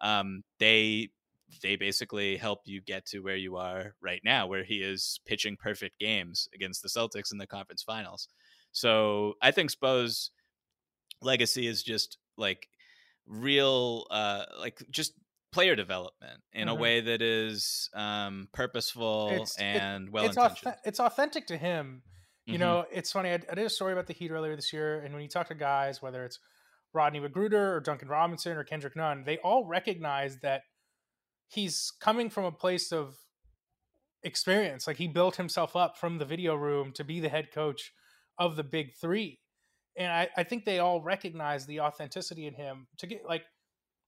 Um, 0.00 0.42
they 0.58 1.10
they 1.62 1.76
basically 1.76 2.36
help 2.36 2.60
you 2.64 2.80
get 2.80 3.04
to 3.06 3.20
where 3.20 3.36
you 3.36 3.56
are 3.56 3.94
right 4.00 4.22
now, 4.24 4.46
where 4.46 4.64
he 4.64 4.76
is 4.76 5.20
pitching 5.26 5.56
perfect 5.56 5.98
games 5.98 6.48
against 6.54 6.82
the 6.82 6.88
Celtics 6.88 7.30
in 7.30 7.38
the 7.38 7.46
conference 7.46 7.82
finals. 7.82 8.28
So 8.72 9.34
I 9.40 9.50
think 9.50 9.70
Spo's 9.70 10.30
legacy 11.20 11.66
is 11.66 11.82
just 11.82 12.18
like 12.36 12.68
real, 13.26 14.06
uh, 14.10 14.44
like 14.58 14.82
just 14.90 15.12
player 15.52 15.76
development 15.76 16.40
in 16.52 16.62
mm-hmm. 16.62 16.76
a 16.76 16.80
way 16.80 17.00
that 17.02 17.22
is 17.22 17.90
um, 17.94 18.48
purposeful 18.52 19.28
it's, 19.32 19.56
and 19.58 20.10
well 20.10 20.24
it's, 20.24 20.36
intentioned. 20.36 20.74
it's 20.84 21.00
authentic 21.00 21.46
to 21.46 21.56
him. 21.56 22.02
You 22.46 22.54
mm-hmm. 22.54 22.60
know, 22.60 22.84
it's 22.90 23.12
funny. 23.12 23.30
I, 23.30 23.34
I, 23.34 23.54
did 23.54 23.66
a 23.66 23.70
story 23.70 23.92
about 23.92 24.08
the 24.08 24.14
Heat 24.14 24.32
earlier 24.32 24.56
this 24.56 24.72
year, 24.72 25.00
and 25.00 25.14
when 25.14 25.22
you 25.22 25.28
talk 25.28 25.48
to 25.48 25.54
guys, 25.54 26.02
whether 26.02 26.24
it's 26.24 26.40
Rodney 26.92 27.20
McGruder 27.20 27.76
or 27.76 27.80
Duncan 27.80 28.08
Robinson 28.08 28.56
or 28.56 28.64
Kendrick 28.64 28.96
Nunn, 28.96 29.22
they 29.24 29.38
all 29.38 29.64
recognize 29.64 30.38
that 30.40 30.62
he's 31.46 31.92
coming 32.00 32.30
from 32.30 32.44
a 32.44 32.52
place 32.52 32.90
of 32.90 33.16
experience. 34.22 34.86
Like 34.86 34.96
he 34.96 35.06
built 35.06 35.36
himself 35.36 35.76
up 35.76 35.96
from 35.98 36.18
the 36.18 36.24
video 36.24 36.54
room 36.54 36.92
to 36.94 37.04
be 37.04 37.20
the 37.20 37.28
head 37.28 37.52
coach 37.52 37.92
of 38.38 38.56
the 38.56 38.64
big 38.64 38.94
three. 38.94 39.38
And 39.96 40.10
I, 40.10 40.28
I 40.36 40.42
think 40.42 40.64
they 40.64 40.78
all 40.78 41.02
recognize 41.02 41.66
the 41.66 41.80
authenticity 41.80 42.46
in 42.46 42.54
him 42.54 42.86
to 42.98 43.06
get 43.06 43.26
like 43.26 43.44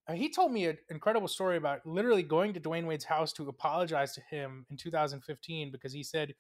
uh, 0.07 0.13
he 0.13 0.31
told 0.31 0.53
me 0.53 0.67
an 0.67 0.79
incredible 0.91 1.29
story 1.29 1.57
about 1.57 1.87
literally 1.87 2.23
going 2.23 2.53
to 2.53 2.61
Dwyane 2.61 2.87
Wade's 2.87 3.05
house 3.05 3.33
to 3.35 3.49
apologize 3.49 4.13
to 4.15 4.21
him 4.31 4.67
in 4.71 4.77
2015 4.77 5.71
because 5.73 5.93
he 5.93 6.03
said 6.03 6.35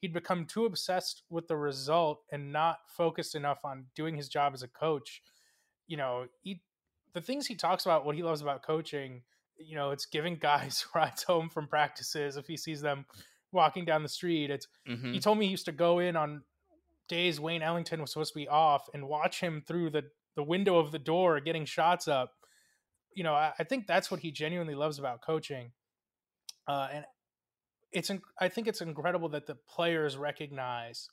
he'd 0.00 0.12
become 0.12 0.44
too 0.44 0.66
obsessed 0.66 1.22
with 1.30 1.48
the 1.48 1.56
result 1.56 2.22
and 2.30 2.52
not 2.52 2.78
focused 2.88 3.34
enough 3.34 3.58
on 3.64 3.86
doing 3.94 4.16
his 4.16 4.28
job 4.28 4.52
as 4.52 4.62
a 4.62 4.68
coach. 4.68 5.22
You 5.86 5.96
know, 5.96 6.26
he 6.42 6.62
the 7.14 7.20
things 7.22 7.46
he 7.46 7.54
talks 7.54 7.86
about, 7.86 8.04
what 8.04 8.14
he 8.14 8.22
loves 8.22 8.42
about 8.42 8.62
coaching, 8.62 9.22
you 9.58 9.74
know, 9.74 9.90
it's 9.90 10.04
giving 10.04 10.36
guys 10.36 10.84
rides 10.94 11.22
home 11.22 11.48
from 11.48 11.66
practices 11.66 12.36
if 12.36 12.46
he 12.46 12.56
sees 12.58 12.82
them 12.82 13.06
walking 13.52 13.86
down 13.86 14.02
the 14.02 14.08
street. 14.08 14.50
It's 14.50 14.68
mm-hmm. 14.86 15.12
he 15.12 15.20
told 15.20 15.38
me 15.38 15.46
he 15.46 15.50
used 15.50 15.64
to 15.64 15.72
go 15.72 15.98
in 16.00 16.16
on 16.16 16.42
days 17.08 17.40
Wayne 17.40 17.62
Ellington 17.62 18.00
was 18.00 18.12
supposed 18.12 18.32
to 18.32 18.38
be 18.38 18.48
off 18.48 18.88
and 18.94 19.08
watch 19.08 19.40
him 19.40 19.62
through 19.66 19.90
the 19.90 20.04
the 20.34 20.42
window 20.42 20.78
of 20.78 20.92
the 20.92 20.98
door 20.98 21.40
getting 21.40 21.64
shots 21.64 22.06
up 22.06 22.32
you 23.16 23.24
know, 23.24 23.34
I, 23.34 23.52
I, 23.58 23.64
think 23.64 23.86
that's 23.86 24.10
what 24.10 24.20
he 24.20 24.30
genuinely 24.30 24.74
loves 24.74 24.98
about 24.98 25.22
coaching. 25.22 25.72
Uh, 26.68 26.88
and 26.92 27.04
it's, 27.90 28.10
I 28.38 28.48
think 28.48 28.68
it's 28.68 28.82
incredible 28.82 29.30
that 29.30 29.46
the 29.46 29.56
players 29.68 30.16
recognize 30.18 31.08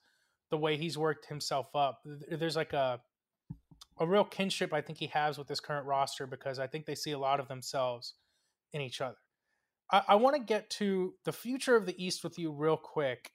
the 0.51 0.57
way 0.57 0.75
he's 0.75 0.97
worked 0.97 1.27
himself 1.27 1.73
up. 1.73 2.01
There's 2.03 2.57
like 2.57 2.73
a, 2.73 2.99
a 3.97 4.05
real 4.05 4.25
kinship 4.25 4.73
I 4.73 4.81
think 4.81 4.99
he 4.99 5.07
has 5.07 5.37
with 5.37 5.47
this 5.47 5.61
current 5.61 5.87
roster 5.87 6.27
because 6.27 6.59
I 6.59 6.67
think 6.67 6.85
they 6.85 6.93
see 6.93 7.11
a 7.11 7.17
lot 7.17 7.39
of 7.39 7.47
themselves 7.47 8.15
in 8.73 8.81
each 8.81 8.99
other. 8.99 9.17
I, 9.89 10.01
I 10.09 10.15
want 10.15 10.35
to 10.35 10.41
get 10.43 10.69
to 10.71 11.13
the 11.23 11.31
future 11.31 11.77
of 11.77 11.85
the 11.85 12.03
East 12.03 12.23
with 12.23 12.37
you 12.37 12.51
real 12.51 12.77
quick. 12.77 13.31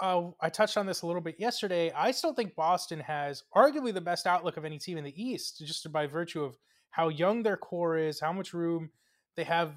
Uh, 0.00 0.30
I 0.40 0.48
touched 0.48 0.76
on 0.76 0.86
this 0.86 1.02
a 1.02 1.06
little 1.06 1.20
bit 1.20 1.38
yesterday. 1.38 1.92
I 1.92 2.10
still 2.10 2.32
think 2.32 2.54
Boston 2.54 3.00
has 3.00 3.42
arguably 3.54 3.92
the 3.92 4.00
best 4.00 4.26
outlook 4.26 4.56
of 4.56 4.64
any 4.64 4.78
team 4.78 4.96
in 4.96 5.04
the 5.04 5.22
East, 5.22 5.62
just 5.64 5.90
by 5.92 6.06
virtue 6.06 6.42
of 6.42 6.56
how 6.90 7.08
young 7.08 7.42
their 7.42 7.56
core 7.56 7.98
is, 7.98 8.18
how 8.18 8.32
much 8.32 8.54
room 8.54 8.90
they 9.36 9.44
have 9.44 9.74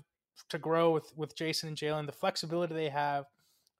to 0.50 0.58
grow 0.58 0.92
with 0.92 1.12
with 1.16 1.36
Jayson 1.36 1.68
and 1.68 1.78
Jaylen, 1.78 2.06
the 2.06 2.12
flexibility 2.12 2.74
they 2.74 2.90
have. 2.90 3.26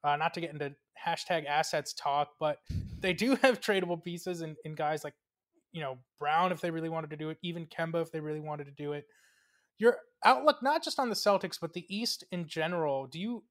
Uh, 0.02 0.16
not 0.16 0.34
to 0.34 0.40
get 0.40 0.52
into 0.52 0.74
hashtag 1.04 1.46
assets 1.46 1.94
talk, 1.94 2.32
but 2.38 2.58
they 3.00 3.12
do 3.12 3.36
have 3.42 3.60
tradable 3.60 4.02
pieces 4.02 4.42
in, 4.42 4.56
in 4.64 4.74
guys 4.74 5.04
like 5.04 5.14
you 5.72 5.80
know 5.80 5.98
Brown 6.18 6.52
if 6.52 6.60
they 6.60 6.70
really 6.70 6.88
wanted 6.88 7.10
to 7.10 7.16
do 7.16 7.30
it, 7.30 7.38
even 7.42 7.66
Kemba 7.66 8.02
if 8.02 8.12
they 8.12 8.20
really 8.20 8.40
wanted 8.40 8.64
to 8.64 8.72
do 8.72 8.92
it. 8.92 9.06
Your 9.78 9.98
outlook, 10.24 10.62
not 10.62 10.84
just 10.84 11.00
on 11.00 11.08
the 11.08 11.16
Celtics, 11.16 11.58
but 11.60 11.72
the 11.72 11.84
East 11.94 12.24
in 12.30 12.46
general. 12.46 13.06
Do 13.06 13.18
you, 13.18 13.42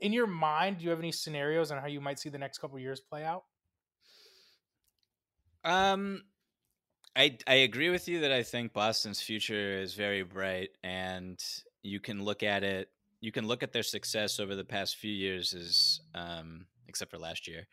in 0.00 0.12
your 0.12 0.26
mind, 0.26 0.78
do 0.78 0.84
you 0.84 0.90
have 0.90 0.98
any 0.98 1.12
scenarios 1.12 1.70
on 1.70 1.78
how 1.78 1.86
you 1.86 2.00
might 2.00 2.18
see 2.18 2.28
the 2.28 2.38
next 2.38 2.58
couple 2.58 2.78
years 2.78 3.00
play 3.00 3.24
out? 3.24 3.44
Um, 5.64 6.22
I 7.16 7.36
I 7.46 7.54
agree 7.54 7.90
with 7.90 8.08
you 8.08 8.20
that 8.20 8.32
I 8.32 8.42
think 8.42 8.72
Boston's 8.72 9.20
future 9.20 9.78
is 9.78 9.94
very 9.94 10.22
bright, 10.22 10.70
and 10.82 11.42
you 11.82 12.00
can 12.00 12.22
look 12.22 12.42
at 12.42 12.62
it. 12.62 12.90
You 13.20 13.32
can 13.32 13.46
look 13.46 13.62
at 13.62 13.72
their 13.72 13.82
success 13.82 14.38
over 14.38 14.54
the 14.54 14.64
past 14.64 14.96
few 14.96 15.12
years 15.12 15.52
as, 15.52 16.00
um, 16.14 16.66
except 16.86 17.10
for 17.10 17.18
last 17.18 17.48
year, 17.48 17.66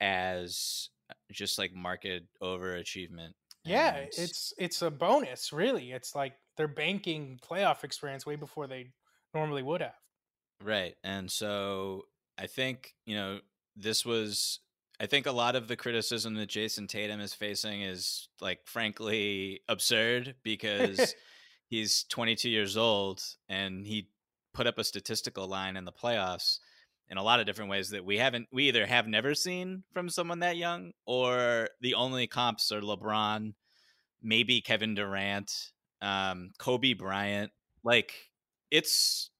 as 0.00 0.90
just 1.30 1.58
like 1.58 1.74
market 1.74 2.24
overachievement. 2.42 3.32
Yeah, 3.64 3.96
and... 3.96 4.08
it's 4.18 4.52
it's 4.58 4.82
a 4.82 4.90
bonus, 4.90 5.52
really. 5.52 5.92
It's 5.92 6.14
like 6.14 6.34
they're 6.56 6.68
banking 6.68 7.40
playoff 7.42 7.84
experience 7.84 8.26
way 8.26 8.36
before 8.36 8.66
they 8.66 8.92
normally 9.34 9.62
would 9.62 9.80
have. 9.80 9.94
Right, 10.64 10.94
and 11.02 11.30
so 11.30 12.06
I 12.38 12.46
think 12.46 12.94
you 13.04 13.16
know 13.16 13.40
this 13.76 14.04
was 14.04 14.60
I 15.00 15.06
think 15.06 15.26
a 15.26 15.32
lot 15.32 15.56
of 15.56 15.68
the 15.68 15.76
criticism 15.76 16.34
that 16.34 16.48
Jayson 16.48 16.86
Tatum 16.86 17.20
is 17.20 17.34
facing 17.34 17.82
is 17.82 18.28
like 18.40 18.60
frankly 18.66 19.60
absurd 19.68 20.36
because 20.42 21.14
he's 21.68 22.04
22 22.04 22.48
years 22.48 22.76
old 22.76 23.22
and 23.48 23.86
he 23.86 24.08
put 24.54 24.66
up 24.66 24.78
a 24.78 24.84
statistical 24.84 25.48
line 25.48 25.76
in 25.76 25.84
the 25.84 25.92
playoffs 25.92 26.58
in 27.08 27.18
a 27.18 27.22
lot 27.22 27.40
of 27.40 27.46
different 27.46 27.70
ways 27.70 27.90
that 27.90 28.04
we 28.04 28.18
haven't 28.18 28.46
we 28.52 28.68
either 28.68 28.86
have 28.86 29.06
never 29.06 29.34
seen 29.34 29.82
from 29.92 30.08
someone 30.08 30.40
that 30.40 30.56
young 30.56 30.92
or 31.04 31.68
the 31.80 31.94
only 31.94 32.26
comps 32.26 32.70
are 32.72 32.80
LeBron, 32.80 33.54
maybe 34.22 34.60
Kevin 34.60 34.94
Durant, 34.94 35.72
um, 36.00 36.52
Kobe 36.58 36.94
Bryant. 36.94 37.50
Like 37.82 38.12
it's 38.70 39.30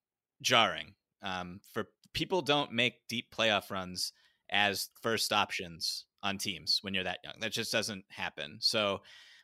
jarring. 0.43 0.95
Um, 1.23 1.61
for 1.73 1.87
people 2.13 2.43
don't 2.43 2.73
make 2.73 3.09
deep 3.09 3.35
playoff 3.35 3.71
runs 3.71 4.13
as 4.51 4.91
first 5.01 5.33
options 5.33 6.05
on 6.23 6.39
teams 6.39 6.79
when 6.83 6.95
you're 6.95 7.05
that 7.05 7.21
young. 7.25 7.35
That 7.41 7.53
just 7.53 7.73
doesn't 7.73 8.05
happen. 8.09 8.59
So 8.61 9.01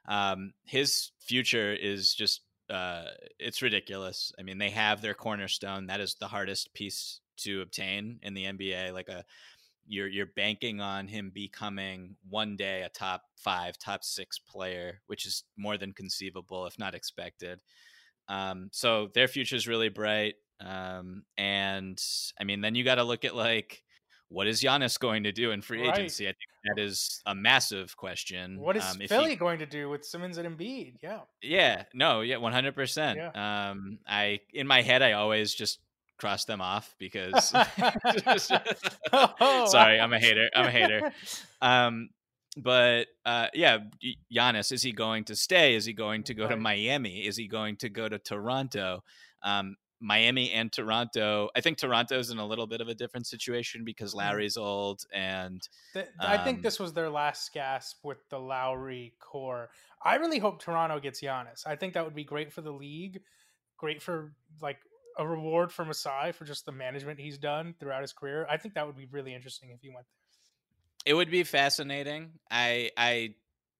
um, 0.07 0.53
his 0.64 1.11
future 1.21 1.73
is 1.73 2.14
just 2.14 2.43
uh, 2.71 3.05
it's 3.38 3.62
ridiculous. 3.62 4.33
I 4.38 4.43
mean, 4.43 4.59
they 4.59 4.71
have 4.71 5.01
their 5.01 5.14
cornerstone. 5.14 5.87
That 5.87 6.01
is 6.01 6.14
the 6.14 6.29
hardest 6.29 6.75
piece 6.75 7.21
to 7.38 7.62
obtain 7.62 8.19
in 8.23 8.35
the 8.35 8.45
NBA. 8.45 8.93
Like 8.93 9.09
a 9.09 9.25
you're 9.87 10.09
you're 10.09 10.27
banking 10.27 10.81
on 10.81 11.09
him 11.09 11.31
becoming 11.35 12.17
one 12.29 12.57
day 12.57 12.83
a 12.83 12.91
top 12.91 13.23
five, 13.37 13.79
top 13.79 14.05
six 14.05 14.38
player, 14.38 15.01
which 15.07 15.27
is 15.27 15.45
more 15.57 15.79
than 15.79 15.93
conceivable, 15.93 16.67
if 16.67 16.79
not 16.79 16.95
expected. 16.95 17.61
Um, 18.29 18.69
so 18.73 19.09
their 19.14 19.29
future 19.29 19.57
is 19.57 19.67
really 19.67 19.88
bright. 19.88 20.35
Um, 20.61 21.23
and 21.37 22.03
I 22.40 22.44
mean, 22.44 22.61
then 22.61 22.75
you 22.75 22.85
got 22.85 22.97
to 22.97 23.05
look 23.05 23.25
at 23.25 23.35
like 23.35 23.83
what 24.31 24.47
is 24.47 24.62
Giannis 24.62 24.99
going 24.99 25.25
to 25.25 25.33
do 25.33 25.53
in 25.53 25.62
free 25.62 25.87
right. 25.87 25.99
agency? 25.99 26.27
I 26.27 26.33
think 26.33 26.77
that 26.77 26.83
is 26.83 27.23
a 27.25 27.35
massive 27.35 27.97
question. 27.97 28.61
What 28.61 28.77
is 28.77 28.85
um, 28.85 28.99
Philly 29.09 29.31
he, 29.31 29.37
going 29.37 29.59
to 29.61 29.66
do 29.66 29.88
with 29.88 30.05
Simmons 30.05 30.37
and 30.38 30.47
Embiid? 30.47 30.97
Yeah. 31.03 31.21
Yeah. 31.42 31.85
No. 31.94 32.21
Yeah. 32.21 32.37
One 32.37 32.53
hundred 32.53 32.75
percent. 32.75 33.18
Um. 33.35 33.99
I 34.07 34.40
in 34.53 34.66
my 34.66 34.83
head 34.83 35.03
I 35.03 35.12
always 35.12 35.55
just 35.55 35.79
cross 36.18 36.44
them 36.44 36.61
off 36.61 36.94
because. 36.99 37.53
oh, 39.12 39.66
sorry, 39.66 40.01
I'm 40.01 40.12
a 40.12 40.18
hater. 40.18 40.49
I'm 40.55 40.66
a 40.66 40.71
hater. 40.71 41.12
Um. 41.61 42.11
But 42.57 43.07
uh, 43.25 43.49
yeah, 43.55 43.79
Giannis 44.35 44.73
is 44.73 44.83
he 44.83 44.92
going 44.92 45.25
to 45.25 45.37
stay? 45.37 45.75
Is 45.75 45.85
he 45.85 45.92
going 45.92 46.25
to 46.25 46.35
go 46.35 46.44
right. 46.44 46.51
to 46.51 46.57
Miami? 46.57 47.27
Is 47.27 47.37
he 47.37 47.47
going 47.47 47.77
to 47.77 47.88
go 47.88 48.09
to 48.09 48.18
Toronto? 48.18 49.05
Um, 49.42 49.77
Miami 50.01 50.53
and 50.53 50.73
Toronto. 50.73 51.49
I 51.57 51.61
think 51.61 51.79
Toronto's 51.79 52.31
in 52.31 52.39
a 52.39 52.47
little 52.47 52.67
bit 52.67 52.81
of 52.81 52.89
a 52.89 52.95
different 52.95 53.27
situation 53.27 53.85
because 53.85 54.15
mm. 54.15 54.19
Lowry's 54.19 54.57
old 54.57 55.05
and 55.13 55.67
the, 55.95 56.07
I 56.21 56.39
think 56.39 56.59
um 56.59 56.63
this 56.63 56.79
was 56.79 56.93
their 56.93 57.11
last 57.11 57.53
gasp 57.53 58.05
with 58.05 58.19
the 58.31 58.39
Lowry 58.39 59.15
core. 59.19 59.71
I 60.03 60.17
really 60.17 60.39
hope 60.39 60.61
Toronto 60.61 61.01
gets 61.01 61.21
Giannis. 61.21 61.67
I 61.67 61.77
think 61.77 61.95
that 61.95 62.05
would 62.05 62.15
be 62.15 62.25
great 62.25 62.53
for 62.53 62.61
the 62.61 62.71
league, 62.71 63.21
great 63.77 64.01
for 64.01 64.33
like 64.63 64.79
a 65.19 65.27
reward 65.27 65.73
for 65.73 65.85
Masai 65.85 66.33
for 66.33 66.45
just 66.45 66.65
the 66.65 66.73
management 66.73 67.19
he's 67.19 67.39
done 67.39 67.75
throughout 67.81 68.03
his 68.03 68.13
career. 68.13 68.47
I 68.49 68.57
think 68.57 68.75
that 68.75 68.87
would 68.87 68.97
be 68.97 69.07
really 69.11 69.35
interesting 69.35 69.71
if 69.71 69.81
he 69.81 69.89
went 69.89 70.07
there. 70.07 71.13
It 71.13 71.15
would 71.15 71.31
be 71.31 71.43
fascinating. 71.43 72.31
I 72.51 72.91
I 72.97 73.35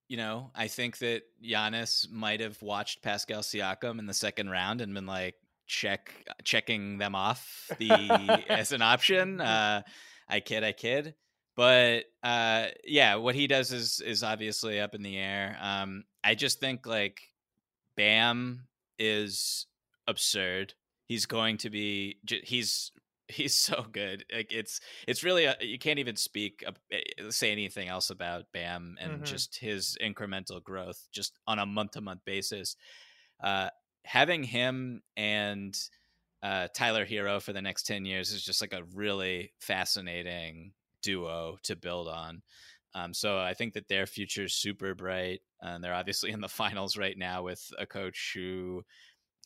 you 0.09 0.17
know, 0.17 0.51
I 0.55 0.69
think 0.69 0.99
that 0.99 1.23
Giannis 1.45 2.11
might 2.11 2.41
have 2.41 2.61
watched 2.63 3.03
Pascal 3.03 3.43
Siakam 3.43 3.99
in 3.99 4.07
the 4.07 4.15
second 4.15 4.49
round 4.49 4.81
and 4.81 4.95
been 4.95 5.07
like, 5.07 5.35
check 5.69 6.13
checking 6.43 6.99
them 6.99 7.15
off 7.15 7.71
the 7.79 8.45
as 8.49 8.73
an 8.73 8.83
option. 8.83 9.41
Uh, 9.41 9.83
I 10.29 10.41
kid, 10.41 10.65
I 10.65 10.73
kid. 10.73 11.15
But 11.55 12.05
uh, 12.23 12.67
yeah, 12.85 13.17
what 13.17 13.35
he 13.35 13.47
does 13.47 13.73
is 13.73 14.01
is 14.01 14.23
obviously 14.23 14.81
up 14.81 14.95
in 14.95 15.03
the 15.03 15.17
air. 15.17 15.57
Um, 15.61 16.05
I 16.25 16.35
just 16.35 16.61
think 16.61 16.87
like 16.87 17.21
Bam 17.97 18.69
is 18.99 19.67
absurd. 20.07 20.75
He's 21.07 21.27
going 21.27 21.59
to 21.59 21.71
be. 21.71 22.19
He's 22.45 22.93
he's 23.29 23.55
so 23.55 23.85
good. 23.93 24.25
Like 24.33 24.53
it's 24.53 24.81
it's 25.07 25.23
really 25.23 25.45
a, 25.45 25.57
you 25.61 25.79
can't 25.79 25.99
even 25.99 26.17
speak 26.17 26.65
eh, 26.91 27.01
say 27.31 27.53
anything 27.53 27.89
else 27.89 28.11
about 28.11 28.45
Bam 28.53 28.97
and 29.01 29.13
mm-hmm. 29.13 29.25
just 29.25 29.59
his 29.59 29.97
incremental 30.03 30.63
growth 30.63 31.09
just 31.13 31.39
on 31.47 31.59
a 31.59 31.67
month 31.67 31.93
to 31.93 32.01
month 32.01 32.21
basis. 32.25 32.77
Uh, 33.43 33.69
having 34.09 34.43
him 34.43 35.03
and 35.19 35.79
uh, 36.43 36.67
Tyler 36.75 37.05
Herro 37.05 37.43
for 37.43 37.53
the 37.53 37.61
next 37.61 37.83
10 37.83 38.07
years 38.07 38.33
is 38.33 38.43
just 38.43 38.63
like 38.63 38.73
a 38.73 38.85
really 38.95 39.53
fascinating 39.61 40.73
duo 41.03 41.59
to 41.65 41.77
build 41.77 42.09
on. 42.09 42.41
Um, 42.95 43.13
so 43.13 43.39
I 43.39 43.53
think 43.53 43.75
that 43.75 43.89
their 43.89 44.07
future 44.07 44.45
is 44.45 44.55
super 44.55 44.95
bright. 44.95 45.41
And 45.61 45.85
they're 45.85 45.93
obviously 45.93 46.31
in 46.31 46.41
the 46.41 46.49
finals 46.49 46.97
right 46.97 47.19
now 47.19 47.43
with 47.43 47.71
a 47.79 47.85
coach 47.85 48.33
who, 48.35 48.83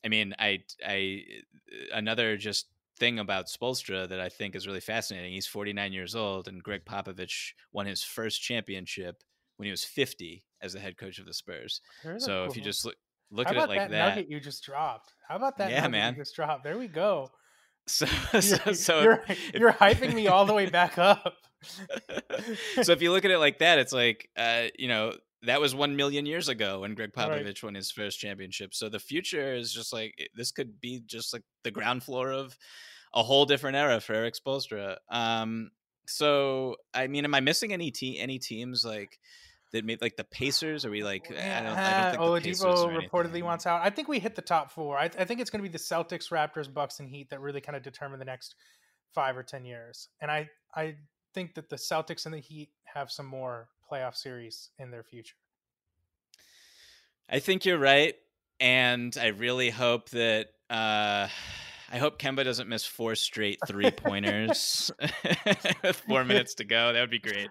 I 0.05 0.09
mean, 0.09 0.33
I, 0.39 0.61
I, 0.87 1.25
another 1.93 2.37
just 2.37 2.69
thing 3.01 3.19
about 3.19 3.47
Spoelstra 3.47 4.09
that 4.11 4.21
I 4.21 4.29
think 4.29 4.55
is 4.55 4.69
really 4.69 4.79
fascinating. 4.79 5.33
He's 5.33 5.49
49 5.49 5.93
years 5.93 6.15
old, 6.15 6.47
and 6.47 6.63
Gregg 6.63 6.85
Popovich 6.85 7.51
won 7.73 7.87
his 7.87 8.05
first 8.05 8.41
championship 8.41 9.25
when 9.57 9.67
he 9.67 9.73
was 9.73 9.83
50 9.83 10.45
as 10.61 10.75
the 10.75 10.79
head 10.79 10.97
coach 10.97 11.19
of 11.19 11.27
the 11.27 11.35
Spurs. 11.35 11.81
So 12.19 12.43
cool. 12.43 12.51
if 12.51 12.57
you 12.57 12.63
just 12.63 12.85
look, 12.85 12.95
look 13.33 13.49
How 13.49 13.55
at 13.55 13.65
it 13.65 13.69
like 13.69 13.79
that, 13.79 13.91
that. 13.91 14.09
Nugget 14.11 14.31
you 14.31 14.39
just 14.39 14.63
dropped. 14.63 15.15
How 15.27 15.37
about 15.37 15.59
that? 15.59 15.71
Yeah, 15.71 15.89
man. 15.89 16.15
You 16.15 16.21
just 16.21 16.37
dropped. 16.37 16.65
There 16.65 16.79
we 16.79 16.89
go. 16.89 17.31
So, 17.89 18.07
so, 18.41 18.73
so 18.75 19.03
you're, 19.03 19.25
if, 19.29 19.55
you're 19.55 19.73
hyping 19.73 20.15
me 20.15 20.29
all 20.29 20.45
the 20.45 20.55
way 20.55 20.67
back 20.71 20.99
up. 20.99 21.35
so 22.81 22.93
if 22.93 23.03
you 23.03 23.11
look 23.11 23.25
at 23.25 23.33
it 23.33 23.39
like 23.39 23.59
that, 23.59 23.81
it's 23.81 23.93
like, 23.93 24.29
uh, 24.37 24.67
you 24.79 24.87
know, 24.87 25.15
that 25.43 25.61
was 25.61 25.75
one 25.75 25.97
million 25.97 26.25
years 26.25 26.49
ago 26.49 26.83
when 26.83 26.95
Gregg 26.95 27.13
Popovich 27.13 27.45
right. 27.45 27.63
won 27.65 27.75
his 27.75 27.91
first 27.91 28.21
championship. 28.21 28.73
So 28.73 28.89
the 28.89 29.01
future 29.01 29.53
is 29.53 29.73
just 29.73 29.93
like 29.93 30.15
this 30.37 30.53
could 30.53 30.81
be 30.81 31.03
just 31.05 31.33
like 31.33 31.43
the 31.65 31.73
ground 31.73 32.05
floor 32.05 32.31
of 32.31 32.57
a 33.13 33.25
whole 33.25 33.47
different 33.47 33.77
era 33.77 34.01
for 34.01 34.15
Erik 34.15 34.35
Spoelstra. 34.35 34.99
Um, 35.11 35.73
so 36.07 36.77
I 36.95 37.09
mean, 37.09 37.25
am 37.25 37.35
I 37.35 37.41
missing 37.41 37.73
any 37.73 37.91
te- 37.91 38.21
any 38.21 38.39
teams 38.39 38.85
like? 38.85 39.19
That 39.73 39.85
made 39.85 40.01
like 40.01 40.17
the 40.17 40.25
Pacers? 40.25 40.85
Are 40.85 40.91
we 40.91 41.03
like? 41.03 41.29
Yeah, 41.31 41.61
I 41.61 41.63
don't, 41.63 41.79
I 41.79 42.21
don't 42.21 42.43
think 42.43 42.59
Oladipo 42.59 43.09
reportedly 43.09 43.43
wants 43.43 43.67
out. 43.67 43.83
I 43.83 43.91
think 43.91 44.09
we 44.09 44.19
hit 44.19 44.35
the 44.35 44.43
top 44.43 44.71
four. 44.71 44.99
I, 44.99 45.05
I 45.05 45.25
think 45.25 45.41
it's 45.41 45.51
going 45.51 45.63
to 45.63 45.69
be 45.69 45.73
the 45.73 45.79
Celtics, 45.79 46.31
Raptors, 46.31 46.73
Bucks, 46.73 47.01
and 47.01 47.09
Heat 47.09 47.31
that 47.31 47.41
really 47.41 47.61
kind 47.61 47.77
of 47.77 47.83
determine 47.83 48.19
the 48.19 48.25
next 48.25 48.55
five 49.13 49.37
or 49.37 49.43
ten 49.43 49.65
years. 49.65 50.09
And 50.21 50.31
I 50.31 50.49
I 50.75 50.97
think 51.35 51.55
that 51.55 51.69
the 51.69 51.77
Celtics 51.77 52.25
and 52.25 52.35
the 52.35 52.39
Heat 52.39 52.71
have 52.85 53.11
some 53.11 53.27
more 53.27 53.69
playoff 53.91 54.17
series 54.17 54.71
in 54.79 54.91
their 54.91 55.03
future. 55.03 55.37
I 57.29 57.39
think 57.39 57.65
you're 57.65 57.79
right, 57.79 58.15
and 58.61 59.17
I 59.21 59.29
really 59.29 59.71
hope 59.71 60.11
that. 60.11 60.49
Uh, 60.69 61.29
I 61.93 61.99
hope 61.99 62.19
Kemba 62.19 62.43
doesn't 62.43 62.71
miss 62.71 62.87
four 62.87 63.15
straight 63.15 63.59
three 63.67 63.91
pointers 63.91 64.91
with 65.83 66.03
four 66.09 66.25
minutes 66.25 66.55
to 66.55 66.65
go. 66.65 66.91
That 66.91 67.01
would 67.01 67.11
be 67.11 67.19
great. 67.19 67.51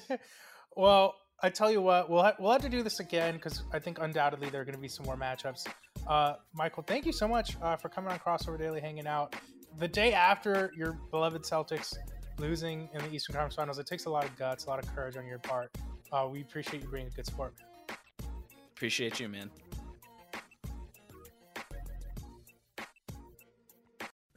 well, 0.76 1.14
I 1.40 1.50
tell 1.50 1.70
you 1.70 1.80
what, 1.80 2.10
we'll 2.10 2.22
ha- 2.22 2.34
we'll 2.38 2.52
have 2.52 2.62
to 2.62 2.68
do 2.68 2.82
this 2.82 2.98
again 3.00 3.34
because 3.34 3.62
I 3.72 3.78
think 3.78 3.98
undoubtedly 4.00 4.50
there 4.50 4.60
are 4.60 4.64
going 4.64 4.74
to 4.74 4.80
be 4.80 4.88
some 4.88 5.06
more 5.06 5.16
matchups. 5.16 5.66
Uh, 6.06 6.34
Michael, 6.52 6.82
thank 6.82 7.06
you 7.06 7.12
so 7.12 7.28
much 7.28 7.56
uh, 7.62 7.76
for 7.76 7.88
coming 7.88 8.10
on 8.10 8.18
Crossover 8.18 8.58
Daily, 8.58 8.80
hanging 8.80 9.06
out. 9.06 9.36
The 9.78 9.86
day 9.86 10.12
after 10.12 10.72
your 10.76 10.98
beloved 11.10 11.42
Celtics 11.42 11.96
losing 12.38 12.88
in 12.92 13.02
the 13.02 13.14
Eastern 13.14 13.34
Conference 13.34 13.54
Finals, 13.54 13.78
it 13.78 13.86
takes 13.86 14.06
a 14.06 14.10
lot 14.10 14.24
of 14.24 14.36
guts, 14.36 14.66
a 14.66 14.68
lot 14.68 14.82
of 14.82 14.92
courage 14.94 15.16
on 15.16 15.26
your 15.26 15.38
part. 15.38 15.70
Uh, 16.10 16.26
we 16.30 16.40
appreciate 16.40 16.82
you 16.82 16.88
bringing 16.88 17.12
good 17.14 17.26
sport. 17.26 17.54
Appreciate 18.74 19.20
you, 19.20 19.28
man. 19.28 19.50